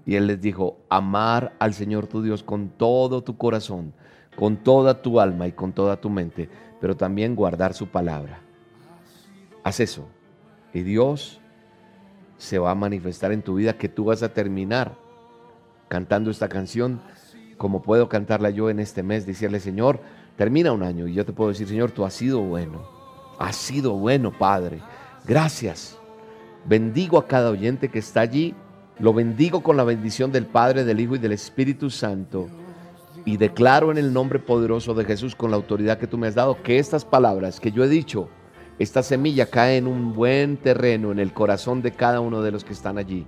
Y 0.06 0.14
él 0.14 0.28
les 0.28 0.40
dijo, 0.40 0.78
amar 0.88 1.54
al 1.58 1.74
Señor 1.74 2.06
tu 2.06 2.22
Dios 2.22 2.42
con 2.42 2.68
todo 2.70 3.22
tu 3.22 3.36
corazón, 3.36 3.92
con 4.36 4.56
toda 4.56 5.02
tu 5.02 5.20
alma 5.20 5.48
y 5.48 5.52
con 5.52 5.72
toda 5.72 6.00
tu 6.00 6.08
mente, 6.08 6.48
pero 6.80 6.96
también 6.96 7.34
guardar 7.34 7.74
su 7.74 7.88
palabra. 7.88 8.40
Haz 9.64 9.80
eso. 9.80 10.08
Y 10.72 10.82
Dios 10.82 11.40
se 12.38 12.58
va 12.58 12.70
a 12.70 12.74
manifestar 12.76 13.32
en 13.32 13.42
tu 13.42 13.56
vida 13.56 13.76
que 13.76 13.88
tú 13.88 14.04
vas 14.04 14.22
a 14.22 14.32
terminar 14.32 14.96
cantando 15.88 16.30
esta 16.30 16.48
canción 16.48 17.00
como 17.56 17.82
puedo 17.82 18.08
cantarla 18.08 18.50
yo 18.50 18.70
en 18.70 18.80
este 18.80 19.02
mes, 19.02 19.26
decirle, 19.26 19.60
Señor, 19.60 20.00
termina 20.36 20.72
un 20.72 20.82
año 20.82 21.06
y 21.06 21.14
yo 21.14 21.24
te 21.24 21.32
puedo 21.32 21.50
decir, 21.50 21.66
Señor, 21.66 21.90
tú 21.90 22.04
has 22.04 22.14
sido 22.14 22.40
bueno, 22.40 22.82
has 23.38 23.56
sido 23.56 23.94
bueno, 23.94 24.32
Padre. 24.36 24.80
Gracias. 25.24 25.98
Bendigo 26.66 27.18
a 27.18 27.26
cada 27.26 27.50
oyente 27.50 27.88
que 27.88 27.98
está 27.98 28.20
allí, 28.20 28.54
lo 28.98 29.12
bendigo 29.12 29.62
con 29.62 29.76
la 29.76 29.84
bendición 29.84 30.32
del 30.32 30.46
Padre, 30.46 30.84
del 30.84 31.00
Hijo 31.00 31.16
y 31.16 31.18
del 31.18 31.32
Espíritu 31.32 31.90
Santo. 31.90 32.48
Y 33.24 33.36
declaro 33.36 33.90
en 33.90 33.98
el 33.98 34.12
nombre 34.12 34.38
poderoso 34.38 34.94
de 34.94 35.04
Jesús, 35.04 35.34
con 35.34 35.50
la 35.50 35.56
autoridad 35.56 35.98
que 35.98 36.06
tú 36.06 36.16
me 36.16 36.28
has 36.28 36.34
dado, 36.34 36.62
que 36.62 36.78
estas 36.78 37.04
palabras 37.04 37.60
que 37.60 37.72
yo 37.72 37.84
he 37.84 37.88
dicho, 37.88 38.28
esta 38.78 39.02
semilla 39.02 39.46
cae 39.46 39.78
en 39.78 39.86
un 39.86 40.14
buen 40.14 40.56
terreno 40.56 41.10
en 41.10 41.18
el 41.18 41.32
corazón 41.32 41.82
de 41.82 41.92
cada 41.92 42.20
uno 42.20 42.42
de 42.42 42.52
los 42.52 42.64
que 42.64 42.72
están 42.72 42.98
allí. 42.98 43.26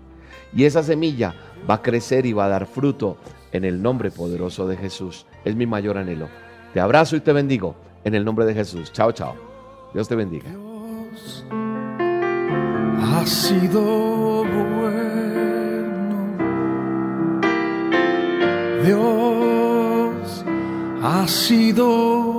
Y 0.55 0.65
esa 0.65 0.83
semilla 0.83 1.35
va 1.69 1.75
a 1.75 1.83
crecer 1.83 2.27
y 2.27 2.33
va 2.33 2.47
a 2.47 2.49
dar 2.49 2.67
fruto 2.67 3.19
en 3.53 3.65
el 3.65 3.83
nombre 3.83 4.11
poderoso 4.11 4.69
de 4.69 4.77
Jesús. 4.77 5.27
Es 5.45 5.57
mi 5.57 5.67
mayor 5.67 5.99
anhelo. 5.99 6.29
Te 6.73 6.81
abrazo 6.81 7.17
y 7.17 7.21
te 7.21 7.33
bendigo 7.33 7.75
en 8.05 8.15
el 8.15 8.25
nombre 8.25 8.47
de 8.47 8.55
Jesús. 8.55 8.93
Chao, 8.93 9.13
chao. 9.13 9.35
Dios 9.93 10.09
te 10.09 10.15
bendiga. 10.15 10.51
Dios 10.51 11.45
ha 13.01 13.27
sido 13.27 14.28
Dios 18.89 20.45
ha 21.03 21.29
sido 21.29 22.38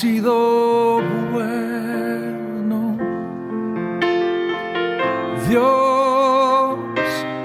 sido 0.00 1.02
bueno. 1.30 2.96
Dios 5.46 6.78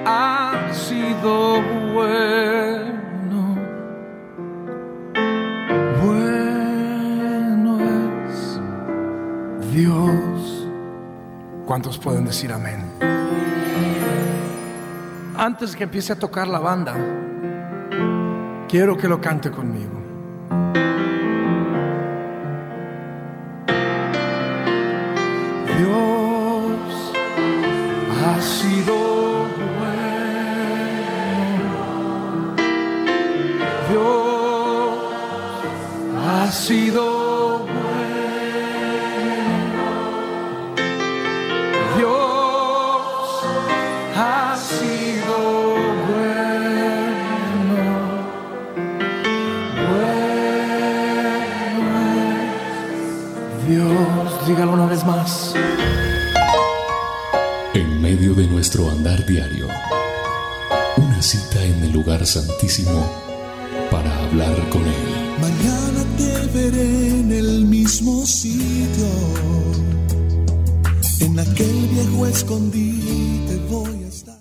ha 0.05 0.71
sido 0.71 1.61
bueno. 1.93 3.57
Bueno 6.01 7.79
es 8.25 8.61
Dios. 9.73 10.69
¿Cuántos 11.65 11.97
pueden 11.97 12.23
decir 12.23 12.53
amén? 12.53 12.85
Antes 15.37 15.75
que 15.75 15.83
empiece 15.83 16.13
a 16.13 16.15
tocar 16.17 16.47
la 16.47 16.59
banda, 16.59 16.95
quiero 18.69 18.95
que 18.95 19.09
lo 19.09 19.19
cante 19.19 19.51
conmigo. 19.51 20.04